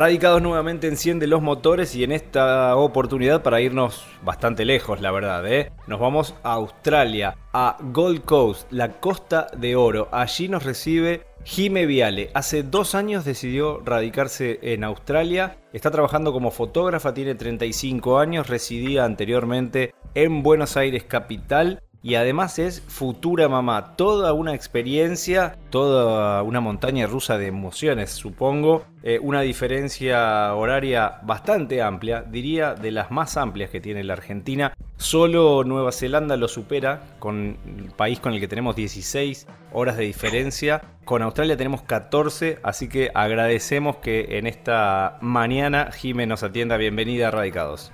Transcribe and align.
Radicados 0.00 0.40
nuevamente 0.40 0.88
enciende 0.88 1.26
los 1.26 1.42
motores 1.42 1.94
y 1.94 2.04
en 2.04 2.12
esta 2.12 2.74
oportunidad 2.74 3.42
para 3.42 3.60
irnos 3.60 4.06
bastante 4.24 4.64
lejos, 4.64 5.02
la 5.02 5.10
verdad, 5.10 5.46
¿eh? 5.46 5.72
Nos 5.86 6.00
vamos 6.00 6.34
a 6.42 6.54
Australia, 6.54 7.36
a 7.52 7.76
Gold 7.78 8.24
Coast, 8.24 8.72
la 8.72 8.92
Costa 8.92 9.48
de 9.54 9.76
Oro. 9.76 10.08
Allí 10.10 10.48
nos 10.48 10.64
recibe 10.64 11.26
Jime 11.44 11.84
Viale. 11.84 12.30
Hace 12.32 12.62
dos 12.62 12.94
años 12.94 13.26
decidió 13.26 13.82
radicarse 13.84 14.58
en 14.62 14.84
Australia. 14.84 15.58
Está 15.74 15.90
trabajando 15.90 16.32
como 16.32 16.50
fotógrafa, 16.50 17.12
tiene 17.12 17.34
35 17.34 18.20
años, 18.20 18.48
residía 18.48 19.04
anteriormente 19.04 19.92
en 20.14 20.42
Buenos 20.42 20.78
Aires 20.78 21.04
capital 21.04 21.82
y 22.02 22.14
además 22.14 22.58
es 22.58 22.80
futura 22.80 23.48
mamá. 23.48 23.94
Toda 23.96 24.32
una 24.32 24.54
experiencia, 24.54 25.56
toda 25.70 26.42
una 26.42 26.60
montaña 26.60 27.06
rusa 27.06 27.36
de 27.36 27.46
emociones, 27.46 28.10
supongo. 28.10 28.84
Eh, 29.02 29.18
una 29.20 29.42
diferencia 29.42 30.54
horaria 30.54 31.18
bastante 31.22 31.82
amplia, 31.82 32.22
diría 32.22 32.74
de 32.74 32.90
las 32.90 33.10
más 33.10 33.36
amplias 33.36 33.70
que 33.70 33.80
tiene 33.80 34.02
la 34.02 34.14
Argentina. 34.14 34.72
Solo 34.96 35.64
Nueva 35.64 35.92
Zelanda 35.92 36.36
lo 36.36 36.48
supera, 36.48 37.16
con 37.18 37.58
el 37.66 37.90
país 37.90 38.20
con 38.20 38.32
el 38.32 38.40
que 38.40 38.48
tenemos 38.48 38.76
16 38.76 39.46
horas 39.72 39.96
de 39.96 40.04
diferencia. 40.04 40.82
Con 41.04 41.22
Australia 41.22 41.56
tenemos 41.56 41.82
14, 41.82 42.58
así 42.62 42.88
que 42.88 43.10
agradecemos 43.14 43.96
que 43.96 44.38
en 44.38 44.46
esta 44.46 45.18
mañana 45.20 45.90
Jime 45.92 46.26
nos 46.26 46.42
atienda. 46.42 46.76
Bienvenida 46.76 47.28
a 47.28 47.30
Radicados. 47.30 47.92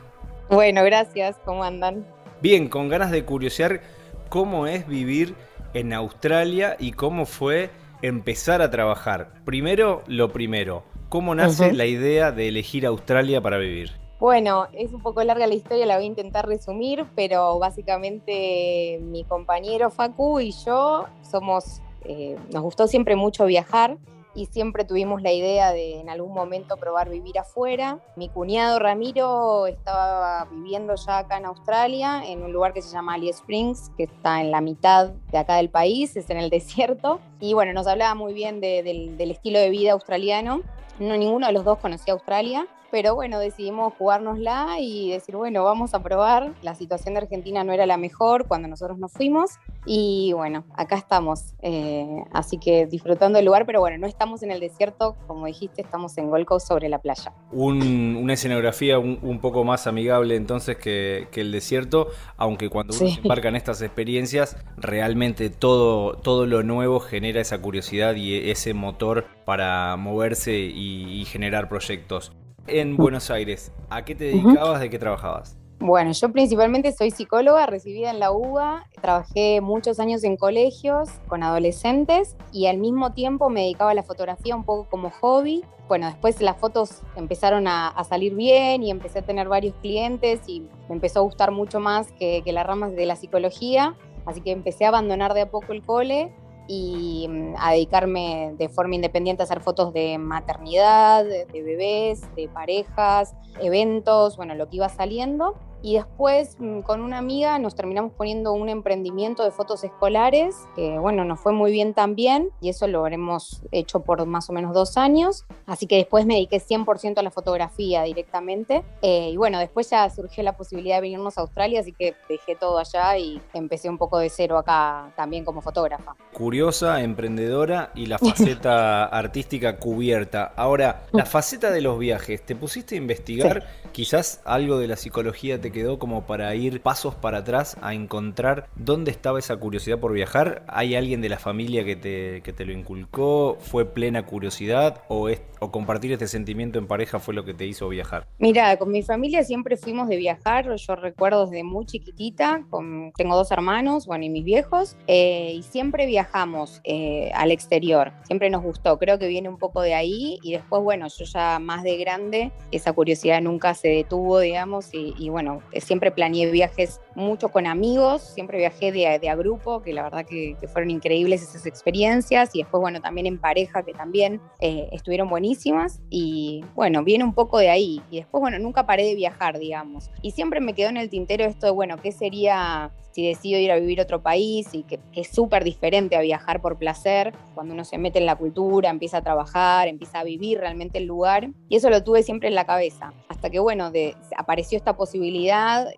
Bueno, 0.49 0.85
gracias. 0.85 1.37
¿Cómo 1.45 1.65
andan? 1.65 2.07
Bien, 2.43 2.69
con 2.69 2.89
ganas 2.89 3.11
de 3.11 3.25
curiosear 3.25 3.81
cómo 4.29 4.67
es 4.67 4.87
vivir 4.87 5.35
en 5.75 5.93
Australia 5.93 6.77
y 6.79 6.93
cómo 6.93 7.27
fue 7.27 7.71
empezar 8.03 8.63
a 8.63 8.71
trabajar. 8.71 9.33
Primero, 9.45 10.03
lo 10.07 10.33
primero, 10.33 10.85
¿cómo 11.09 11.35
nace 11.35 11.73
la 11.73 11.87
idea 11.87 12.33
de 12.33 12.49
elegir 12.49 12.87
Australia 12.87 13.41
para 13.41 13.59
vivir? 13.59 13.93
Bueno, 14.19 14.67
es 14.73 14.93
un 14.93 15.03
poco 15.03 15.23
larga 15.23 15.47
la 15.47 15.55
historia, 15.55 15.85
la 15.85 15.97
voy 15.97 16.05
a 16.05 16.09
intentar 16.09 16.47
resumir, 16.47 17.05
pero 17.15 17.59
básicamente 17.59 18.99
mi 19.03 19.25
compañero 19.25 19.91
Facu 19.91 20.41
y 20.41 20.53
yo 20.65 21.05
somos, 21.23 21.83
eh, 22.05 22.37
nos 22.51 22.63
gustó 22.63 22.87
siempre 22.89 23.15
mucho 23.15 23.45
viajar 23.45 23.99
y 24.37 24.47
siempre 24.47 24.85
tuvimos 24.85 25.23
la 25.23 25.33
idea 25.33 25.73
de 25.73 25.99
en 25.99 26.11
algún 26.11 26.35
momento 26.35 26.77
probar 26.77 27.09
vivir 27.09 27.39
afuera. 27.39 27.99
Mi 28.15 28.29
cuñado 28.29 28.79
Ramiro 28.79 29.67
estaba 29.67 30.47
viviendo 30.53 30.95
ya 30.95 31.19
acá 31.19 31.39
en 31.39 31.47
Australia, 31.47 32.23
en 32.25 32.43
un 32.43 32.53
lugar 32.53 32.75
que 32.75 32.83
se 32.83 32.93
llama 32.93 33.15
Alice 33.15 33.39
Springs, 33.39 33.91
que 33.97 34.05
está 34.05 34.43
en 34.43 34.51
la 34.51 34.61
mitad 34.61 35.09
de 35.33 35.39
acá 35.39 35.57
del 35.57 35.71
país, 35.71 36.17
es 36.17 36.29
en 36.31 36.37
el 36.37 36.51
desierto. 36.57 37.19
Y 37.41 37.55
bueno, 37.55 37.73
nos 37.73 37.87
hablaba 37.87 38.15
muy 38.15 38.35
bien 38.35 38.61
del 38.61 39.31
estilo 39.31 39.59
de 39.59 39.71
vida 39.71 39.93
australiano. 39.93 40.61
No, 40.99 41.17
ninguno 41.17 41.47
de 41.47 41.53
los 41.53 41.65
dos 41.65 41.79
conocía 41.79 42.15
Australia 42.15 42.67
pero 42.91 43.15
bueno, 43.15 43.39
decidimos 43.39 43.93
jugárnosla 43.99 44.77
y 44.81 45.11
decir, 45.11 45.37
bueno, 45.37 45.65
vamos 45.65 45.95
a 45.95 46.03
probar. 46.03 46.53
La 46.63 46.75
situación 46.75 47.15
de 47.15 47.21
Argentina 47.21 47.65
no 47.65 47.73
era 47.73 47.87
la 47.87 47.97
mejor 47.97 48.47
cuando 48.47 48.69
nosotros 48.69 48.99
nos 48.99 49.13
fuimos 49.13 49.59
y 49.85 50.33
bueno, 50.35 50.65
acá 50.75 50.97
estamos. 50.97 51.55
Eh, 51.63 52.25
así 52.33 52.59
que 52.59 52.87
disfrutando 52.87 53.39
el 53.39 53.45
lugar, 53.45 53.67
pero 53.67 53.81
bueno, 53.81 53.99
no 53.99 54.07
estamos 54.07 54.43
en 54.43 54.51
el 54.51 54.61
desierto, 54.61 55.17
como 55.27 55.47
dijiste, 55.47 55.83
estamos 55.83 56.17
en 56.19 56.31
Gold 56.31 56.47
Coast 56.47 56.69
sobre 56.69 56.89
la 56.89 56.99
playa. 56.99 57.33
una 57.53 58.33
escenografía 58.33 58.99
un, 58.99 59.41
poco 59.41 59.65
más 59.65 59.87
amigable 59.87 60.35
entonces 60.35 60.77
que, 60.77 61.29
el 61.35 61.53
desierto, 61.53 62.09
aunque 62.39 62.71
cuando 62.71 62.97
uno 62.99 63.11
se 63.11 63.21
embarca 63.21 63.49
en 63.49 63.57
estas 63.57 63.83
experiencias, 63.83 64.57
realmente 64.79 65.51
todo, 65.51 66.15
todo 66.15 66.47
lo 66.47 66.63
nuevo 66.63 67.01
genera 67.01 67.43
esa 67.43 67.61
curiosidad 67.61 68.15
y 68.15 68.51
ese 68.51 68.73
motor 68.73 69.27
para 69.47 69.97
moverse 69.97 70.53
y 70.53 71.25
generar 71.25 71.71
proyectos 71.71 72.33
en 72.67 72.97
Buenos 72.97 73.31
Aires. 73.31 73.73
¿A 73.91 74.05
qué 74.05 74.15
te 74.15 74.25
dedicabas? 74.25 74.81
¿De 74.81 74.91
qué 74.91 74.99
trabajabas? 74.99 75.57
Bueno, 75.79 76.13
yo 76.13 76.33
principalmente 76.33 76.91
soy 76.93 77.11
psicóloga, 77.11 77.67
recibida 77.67 78.11
en 78.11 78.19
la 78.19 78.33
UBA, 78.33 78.89
trabajé 79.03 79.61
muchos 79.61 80.01
años 80.01 80.25
en 80.25 80.37
colegios 80.37 81.11
con 81.29 81.43
adolescentes 81.43 82.35
y 82.51 82.67
al 82.67 82.79
mismo 82.79 83.13
tiempo 83.13 83.51
me 83.51 83.61
dedicaba 83.61 83.91
a 83.91 83.95
la 83.95 84.03
fotografía 84.03 84.57
un 84.57 84.65
poco 84.65 84.89
como 84.89 85.11
hobby. 85.11 85.65
Bueno, 85.87 86.07
después 86.07 86.41
las 86.41 86.57
fotos 86.57 87.03
empezaron 87.15 87.69
a, 87.69 87.93
salir 88.09 88.35
bien 88.35 88.83
y 88.83 88.91
empecé 88.91 89.19
a 89.19 89.23
tener 89.23 89.49
varios 89.49 89.75
clientes 89.83 90.41
y 90.47 90.61
me 90.89 90.95
empezó 90.95 91.21
a 91.21 91.23
gustar 91.23 91.51
mucho 91.53 91.79
más 91.79 92.11
que, 92.13 92.41
que 92.43 92.53
las 92.53 92.67
ramas 92.67 92.97
de 92.97 93.05
la 93.05 93.15
psicología, 93.15 93.95
así 94.25 94.41
que 94.41 94.53
empecé 94.53 94.87
a 94.87 94.89
abandonar 94.89 95.35
de 95.35 95.43
a 95.43 95.51
poco 95.51 95.75
el 95.75 95.83
cole 95.83 96.35
y 96.69 97.27
mm, 97.29 97.55
a 97.59 97.73
dedicarme 97.73 98.55
de 98.59 98.69
forma 98.69 98.95
independiente 98.95 99.43
a 99.43 99.45
hacer 99.45 99.61
fotos 99.61 99.93
de 99.93 100.19
maternidad, 100.19 101.25
de, 101.25 101.47
bebés, 101.63 102.23
de 102.35 102.49
parejas, 102.49 103.35
eventos, 103.61 104.37
bueno, 104.37 104.55
lo 104.55 104.69
que 104.69 104.77
iba 104.77 104.89
saliendo. 104.89 105.55
Y 105.87 105.95
después 105.95 106.57
mm, 106.59 106.81
con 106.81 107.01
una 107.01 107.19
amiga 107.19 107.61
nos 107.61 107.77
terminamos 107.77 108.11
poniendo 108.11 108.53
un 108.53 108.69
emprendimiento 108.69 109.45
de 109.45 109.53
fotos 109.53 109.85
escolares, 109.85 110.57
que 110.75 110.99
bueno, 110.99 111.25
nos 111.25 111.39
fue 111.39 111.53
muy 111.53 111.71
bien 111.71 111.95
también, 111.95 112.51
y 112.61 112.71
eso 112.71 112.89
lo 112.89 112.99
habremos 112.99 113.63
hecho 113.71 114.01
por 114.01 114.27
más 114.27 114.51
o 114.51 114.53
menos 114.53 114.75
dos 114.75 114.97
años. 114.97 115.45
Así 115.65 115.87
que 115.87 115.95
después 115.95 116.27
me 116.27 116.35
dediqué 116.35 116.61
100% 116.61 117.19
a 117.19 117.23
la 117.23 117.31
fotografía 117.31 118.03
directamente. 118.03 118.83
Eh, 119.01 119.31
y 119.31 119.37
bueno, 119.37 119.61
después 119.61 119.89
ya 119.89 120.11
surgió 120.11 120.43
la 120.43 120.57
posibilidad 120.57 120.97
de 120.97 121.03
venirnos 121.03 121.39
a 121.39 121.43
Australia, 121.43 121.79
así 121.79 121.93
que 121.93 122.17
dejé 122.29 122.57
todo 122.57 122.79
allá 122.79 123.17
y 123.17 123.41
empecé 123.55 123.89
un 123.89 123.97
poco 123.97 124.19
de 124.19 124.29
cero 124.29 124.59
acá 124.59 125.13
también 125.15 125.45
como 125.45 125.61
fotógrafa. 125.61 126.17
Curiosa, 126.33 127.01
emprendedora 127.01 127.93
y 127.95 128.07
la 128.07 128.19
faceta 128.19 129.05
artística 129.05 129.79
cubierta. 129.79 130.53
Ahora, 130.57 131.05
la 131.13 131.23
mm. 131.23 131.29
faceta 131.29 131.71
de 131.71 131.81
los 131.81 131.97
viajes, 131.97 132.45
¿te 132.45 132.57
pusiste 132.57 132.97
a 132.97 132.99
investigar? 132.99 133.69
Quizás 133.93 134.43
algo 134.45 134.79
de 134.79 134.89
la 134.89 134.97
psicología 134.97 135.61
te 135.61 135.76
quedó 135.77 135.99
como 135.99 136.25
para 136.25 136.55
ir 136.55 136.81
pasos 136.81 137.15
para 137.15 137.39
atrás 137.39 137.77
a 137.83 137.93
encontrar 137.93 138.71
dónde 138.77 139.11
estaba 139.11 139.39
esa 139.39 139.59
curiosidad 139.59 139.99
por 139.99 140.15
viajar? 140.15 140.65
¿Hay 140.69 140.95
alguien 140.95 141.21
de 141.21 141.29
la 141.29 141.39
familia 141.39 141.85
que 141.85 141.97
te, 141.97 142.41
que 142.41 142.55
te 142.55 142.65
lo 142.65 142.73
inculcó? 142.73 143.59
¿Fue 143.61 143.85
plena 143.85 144.25
curiosidad? 144.25 145.03
¿O, 145.09 145.29
¿O 145.61 145.71
compartir 145.71 146.13
este 146.13 146.29
sentimiento 146.29 146.79
en 146.79 146.87
pareja 146.87 147.19
fue 147.19 147.35
lo 147.35 147.45
que 147.45 147.53
te 147.53 147.67
hizo 147.67 147.91
viajar? 147.91 148.27
Mira, 148.39 148.75
con 148.79 148.91
mi 148.91 149.03
familia 149.03 149.45
siempre 149.45 149.77
fuimos 149.77 150.09
de 150.09 150.17
viajar. 150.17 150.75
Yo 150.77 150.97
recuerdo 150.97 151.45
desde 151.45 151.63
muy 151.63 151.85
chiquitita, 151.85 152.65
con, 152.71 153.13
tengo 153.15 153.37
dos 153.37 153.51
hermanos, 153.51 154.07
bueno, 154.07 154.25
y 154.25 154.31
mis 154.31 154.45
viejos, 154.45 154.97
eh, 155.07 155.53
y 155.57 155.63
siempre 155.63 156.07
viajamos 156.07 156.81
eh, 156.85 157.31
al 157.35 157.51
exterior. 157.51 158.13
Siempre 158.25 158.49
nos 158.49 158.63
gustó. 158.63 158.99
Creo 158.99 159.19
que 159.19 159.29
viene 159.29 159.51
un 159.51 159.59
poco 159.59 159.83
de 159.83 159.93
ahí. 159.93 160.39
Y 160.43 160.53
después, 160.53 160.83
bueno, 160.83 161.07
yo 161.09 161.27
ya 161.27 161.59
más 161.59 161.83
de 161.83 161.99
grande, 161.99 162.51
esa 162.71 162.95
curiosidad 162.95 163.43
nunca 163.43 163.75
se 163.75 163.89
detuvo, 163.89 164.41
digamos, 164.41 164.89
y 164.95 165.29
bueno, 165.29 165.56
eh, 165.73 165.81
siempre 165.81 166.11
planeé 166.11 166.51
viajes 166.51 167.01
mucho 167.15 167.49
con 167.49 167.67
amigos, 167.67 168.23
siempre 168.23 168.59
viajé 168.59 168.93
de, 168.93 169.19
de 169.19 169.29
a 169.29 169.35
grupo, 169.35 169.83
que 169.83 169.93
la 169.93 170.03
verdad 170.03 170.25
que, 170.25 170.57
fueron 170.73 170.91
increíbles 170.91 171.43
esas 171.43 171.67
experiencias, 171.67 172.55
y 172.55 172.59
después, 172.59 172.81
bueno, 172.81 173.01
también 173.01 173.27
en 173.27 173.39
pareja, 173.39 173.83
que 173.83 173.93
también 173.93 174.41
eh, 174.61 174.89
estuvieron 174.93 175.29
buenísimas, 175.29 176.01
y 176.11 176.65
bueno, 176.75 177.05
viene 177.05 177.25
un 177.25 177.35
poco 177.35 177.59
de 177.59 177.71
ahí, 177.71 178.03
y 178.11 178.17
después, 178.17 178.41
bueno, 178.41 178.59
nunca 178.59 178.87
paré 178.87 179.05
de 179.05 179.15
viajar, 179.15 179.59
digamos, 179.59 180.11
y 180.23 180.33
siempre 180.33 180.61
me 180.61 180.75
quedó 180.75 180.89
en 180.89 180.97
el 180.97 181.09
tintero 181.09 181.45
esto 181.45 181.67
de, 181.67 181.73
bueno, 181.73 181.97
¿qué 181.99 182.13
sería 182.13 182.93
si 183.17 183.27
decido 183.27 183.59
ir 183.59 183.73
a 183.73 183.77
vivir 183.77 183.99
a 184.01 184.03
otro 184.03 184.23
país 184.23 184.69
y 184.75 184.83
que, 184.83 185.01
es 185.15 185.29
súper 185.29 185.65
diferente 185.65 186.17
a 186.17 186.21
viajar 186.21 186.61
por 186.61 186.77
placer, 186.77 187.33
cuando 187.55 187.73
uno 187.73 187.83
se 187.83 187.97
mete 187.97 188.19
en 188.19 188.27
la 188.27 188.37
cultura, 188.37 188.91
empieza 188.91 189.17
a 189.17 189.23
trabajar, 189.23 189.89
empieza 189.89 190.21
a 190.21 190.25
vivir 190.25 190.59
realmente 190.59 190.99
el 190.99 191.07
lugar. 191.07 191.49
Y 191.71 191.77
eso 191.77 191.89
lo 191.89 192.05
tuve 192.05 192.23
siempre 192.23 192.49
en 192.49 192.55
la 192.55 192.67
cabeza. 192.67 193.15
Hasta 193.31 193.49
que, 193.49 193.59
bueno, 193.59 193.91
de, 193.91 194.15
apareció 194.37 194.77
esta 194.77 194.99
posibilidad 194.99 195.46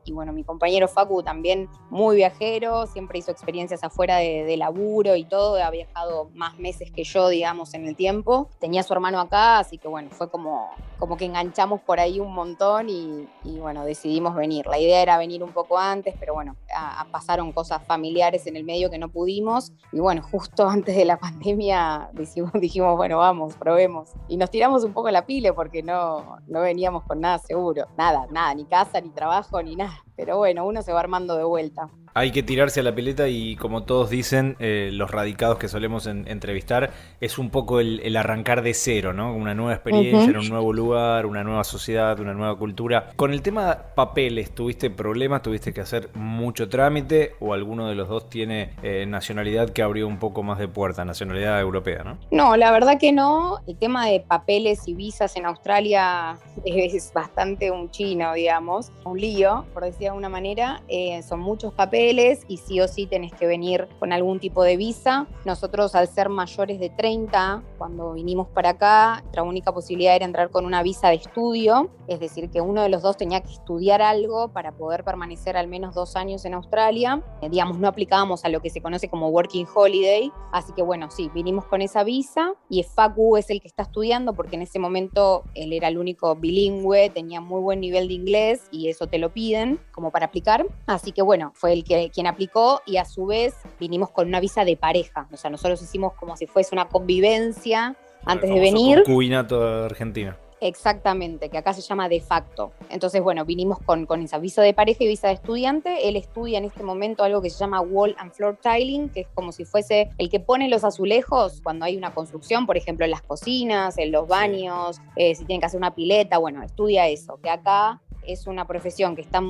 y, 0.05 0.13
bueno, 0.13 0.33
mi 0.33 0.45
compañero 0.45 0.89
Facu 0.89 1.23
también 1.23 1.69
muy 1.91 2.17
viajero, 2.17 2.87
siempre 2.87 3.19
hizo 3.19 3.31
experiencias 3.31 3.83
afuera 3.85 4.17
de, 4.17 4.57
laburo 4.57 5.15
y 5.15 5.25
todo, 5.25 5.63
ha 5.63 5.71
viajado 5.71 6.31
más 6.35 6.59
meses 6.59 6.91
que 6.91 7.05
yo, 7.05 7.29
digamos, 7.29 7.75
en 7.75 7.87
el 7.87 7.95
tiempo. 7.95 8.49
Tenía 8.59 8.81
a 8.81 8.85
su 8.85 8.93
hermano 8.93 9.21
acá, 9.21 9.59
así 9.59 9.79
que, 9.79 9.87
bueno, 9.87 10.11
fue 10.11 10.31
como, 10.31 10.71
como 10.99 11.17
que 11.17 11.27
enganchamos 11.27 11.81
por 11.81 12.01
ahí 12.01 12.19
un 12.19 12.35
montón 12.35 12.89
y, 12.89 13.29
bueno, 13.59 13.85
decidimos 13.85 14.35
venir. 14.35 14.67
La 14.67 14.79
idea 14.79 15.01
era 15.03 15.19
venir 15.19 15.43
un 15.43 15.53
poco 15.53 15.79
antes, 15.79 16.15
pero 16.19 16.35
bueno, 16.35 16.57
a 16.75 17.07
pasaron 17.11 17.53
cosas 17.53 17.83
familiares 17.85 18.47
en 18.47 18.57
el 18.57 18.65
medio 18.65 18.91
que 18.91 18.99
no 18.99 19.09
pudimos. 19.09 19.73
Y 19.93 20.01
bueno, 20.01 20.23
justo 20.23 20.69
antes 20.69 20.97
de 20.97 21.05
la 21.05 21.19
pandemia 21.19 22.11
dijimos, 22.13 22.53
dijimos 22.55 22.97
bueno, 22.97 23.19
vamos, 23.19 23.55
probemos. 23.57 24.11
Y 24.29 24.37
nos 24.37 24.51
tiramos 24.51 24.85
un 24.85 24.93
poco 24.93 25.11
la 25.11 25.27
pile 25.27 25.53
porque 25.53 25.83
no, 25.83 26.39
no 26.47 26.61
veníamos 26.61 27.05
con 27.05 27.21
nada 27.21 27.39
seguro. 27.39 27.87
Nada, 27.97 28.27
nada, 28.31 28.55
ni 28.55 28.65
casa, 28.65 29.01
ni 29.01 29.11
trabajo, 29.11 29.38
ni 29.65 29.77
nada. 29.77 30.05
Pero 30.17 30.39
bueno, 30.39 30.67
uno 30.67 30.83
se 30.83 30.93
va 30.93 31.01
armando 31.01 31.37
de 31.37 31.45
vuelta. 31.45 31.89
Hay 32.19 32.33
que 32.33 32.43
tirarse 32.43 32.81
a 32.81 32.83
la 32.83 32.93
pileta 32.97 33.29
y 33.29 33.55
como 33.55 33.85
todos 33.85 34.11
dicen, 34.11 34.57
eh, 34.59 34.91
los 34.93 35.09
radicados 35.09 35.57
que 35.57 35.69
solemos 35.69 36.09
entrevistar, 36.09 36.91
es 37.21 37.39
un 37.39 37.51
poco 37.51 37.79
el, 37.79 38.17
arrancar 38.17 38.63
de 38.63 38.75
cero, 38.75 39.13
¿no? 39.13 39.33
Una 39.33 39.55
nueva 39.55 39.75
experiencia, 39.75 40.29
en 40.29 40.37
un 40.37 40.49
nuevo 40.49 40.73
lugar, 40.73 41.27
una 41.27 41.45
nueva 41.45 41.63
sociedad, 41.63 42.19
una 42.19 42.35
nueva 42.35 42.59
cultura. 42.59 43.11
Con 43.15 43.33
el 43.33 43.41
tema 43.41 43.79
papeles, 43.95 44.53
¿tuviste 44.53 44.91
problemas? 44.91 45.43
¿Tuviste 45.43 45.73
que 45.73 45.81
hacer 45.81 46.11
mucho 46.15 46.69
trámite? 46.69 47.37
¿O 47.39 47.55
alguno 47.55 47.87
de 47.87 47.95
los 47.95 48.09
dos 48.09 48.29
tiene 48.29 48.71
eh, 48.83 49.07
nacionalidad 49.07 49.71
que 49.71 49.83
abrió 49.83 50.09
un 50.09 50.19
poco 50.19 50.43
más 50.43 50.59
de 50.59 50.67
puerta, 50.67 51.05
nacionalidad 51.05 51.61
europea, 51.61 52.03
¿no? 52.03 52.19
No, 52.33 52.57
la 52.57 52.73
verdad 52.73 52.99
que 52.99 53.13
no. 53.13 53.61
El 53.69 53.77
tema 53.77 54.09
de 54.09 54.19
papeles 54.19 54.89
y 54.89 54.95
visas 54.95 55.37
en 55.37 55.47
Australia 55.47 56.37
es 56.65 57.13
bastante 57.13 57.71
un 57.71 57.93
chino, 57.93 58.35
digamos, 58.35 58.91
un 59.05 59.21
lío, 59.21 59.67
por 59.73 59.85
decir 59.85 60.01
de 60.01 60.09
alguna 60.09 60.29
manera. 60.29 60.83
Eh, 60.89 61.23
son 61.23 61.39
muchos 61.39 61.73
papeles 61.73 62.08
y 62.09 62.57
sí 62.57 62.81
o 62.81 62.89
sí 62.89 63.07
tenés 63.07 63.35
que 63.35 63.47
venir 63.47 63.87
con 63.99 64.15
algún 64.15 64.41
tipo 64.41 64.63
de 64.63 64.79
visa. 64.79 65.27
Nosotros, 65.45 65.95
al 65.95 66.09
ser 66.09 66.31
mayores 66.31 66.81
de 66.81 66.89
30, 66.89 67.63
cuando 67.77 68.15
vinimos 68.15 68.49
para 68.49 68.71
acá, 68.71 69.21
nuestra 69.23 69.43
única 69.43 69.73
posibilidad 69.73 70.17
era 70.17 70.25
entrar 70.25 70.49
con 70.49 70.65
una 70.65 70.83
visa 70.83 71.11
de 71.11 71.17
estudio, 71.17 71.91
es 72.07 72.19
decir, 72.19 72.49
que 72.49 72.63
uno 72.63 72.83
de 72.83 72.89
los 72.89 73.03
dos 73.03 73.19
tenía 73.19 73.43
que 73.43 73.53
estudiar 73.53 74.01
algo 74.01 74.49
para 74.49 74.73
poder 74.73 75.05
permanecer 75.05 75.59
al 75.59 75.69
menos 75.69 75.95
dos 75.95 76.17
años 76.17 76.47
en 76.47 76.55
Australia. 76.55 77.23
Eh, 77.43 77.51
digamos, 77.51 77.79
no 77.79 77.89
aplicábamos 77.89 78.47
a 78.47 78.49
lo 78.49 78.61
que 78.61 78.71
se 78.71 78.81
conoce 78.81 79.11
como 79.11 79.29
Working 79.29 79.67
Holiday, 79.75 80.33
así 80.53 80.73
que 80.73 80.83
bueno, 80.83 81.11
sí, 81.11 81.31
vinimos 81.35 81.67
con 81.67 81.83
esa 81.83 82.05
visa 82.05 82.55
y 82.71 82.83
Facu 82.85 83.37
es 83.37 83.51
el 83.51 83.61
que 83.61 83.69
está 83.69 83.83
estudiando 83.83 84.33
porque 84.33 84.57
en 84.57 84.63
ese 84.63 84.79
momento 84.79 85.45
él 85.55 85.75
era 85.75 85.89
el 85.89 85.99
único 85.99 86.35
bilingüe, 86.37 87.11
tenía 87.11 87.43
muy 87.43 87.61
buen 87.61 87.81
nivel 87.81 88.09
de 88.09 88.15
inglés 88.15 88.67
y 88.71 88.89
eso 88.89 89.09
te 89.09 89.19
lo 89.19 89.35
piden 89.35 89.79
como 89.93 90.11
para 90.11 90.27
aplicar. 90.27 90.67
Así 90.87 91.13
que 91.13 91.21
bueno, 91.21 91.53
fue 91.55 91.75
el 91.75 91.85
que 91.85 91.98
quien 92.13 92.27
aplicó 92.27 92.81
y 92.87 92.97
a 92.97 93.05
su 93.05 93.27
vez 93.27 93.55
vinimos 93.79 94.11
con 94.11 94.29
una 94.29 94.41
visa 94.41 94.65
de 94.65 94.77
pareja. 94.77 95.29
O 95.33 95.37
sea, 95.37 95.51
nosotros 95.51 95.83
hicimos 95.83 96.15
como 96.15 96.37
si 96.37 96.47
fuese 96.47 96.75
una 96.75 96.89
convivencia 96.89 97.97
antes 98.25 98.51
de 98.51 98.61
venir. 98.61 99.03
Cubinato 99.05 99.85
Argentina. 99.85 100.37
Exactamente, 100.61 101.51
que 101.51 101.59
acá 101.59 101.73
se 101.73 101.83
llama 101.83 102.09
de 102.09 102.21
facto. 102.21 102.73
Entonces, 102.91 103.23
bueno, 103.23 103.45
vinimos 103.45 103.79
con, 103.79 104.07
con 104.07 104.23
esa 104.23 104.39
visa 104.39 104.63
de 104.63 104.75
pareja 104.75 105.05
y 105.05 105.07
visa 105.07 105.29
de 105.29 105.35
estudiante. 105.35 106.09
Él 106.09 106.17
estudia 106.17 106.59
en 106.59 106.65
este 106.65 106.83
momento 106.83 107.23
algo 107.23 107.41
que 107.41 107.51
se 107.51 107.59
llama 107.59 107.81
wall 107.81 108.17
and 108.19 108.33
floor 108.33 108.59
tiling, 108.61 109.09
que 109.09 109.21
es 109.21 109.29
como 109.35 109.53
si 109.53 109.65
fuese 109.65 110.11
el 110.19 110.29
que 110.29 110.41
pone 110.41 110.69
los 110.69 110.85
azulejos 110.85 111.61
cuando 111.63 111.85
hay 111.85 111.97
una 111.97 112.13
construcción, 112.13 112.67
por 112.67 112.77
ejemplo, 112.77 113.05
en 113.05 113.13
las 113.13 113.23
cocinas, 113.23 113.99
en 113.99 114.11
los 114.11 114.27
baños, 114.27 115.01
eh, 115.17 115.35
si 115.35 115.45
tienen 115.45 115.61
que 115.61 115.67
hacer 115.67 115.79
una 115.79 115.95
pileta, 115.95 116.39
bueno, 116.39 116.63
estudia 116.63 117.07
eso, 117.07 117.39
que 117.41 117.51
acá 117.51 118.01
es 118.27 118.47
una 118.47 118.67
profesión 118.67 119.15
que 119.15 119.23
está 119.23 119.41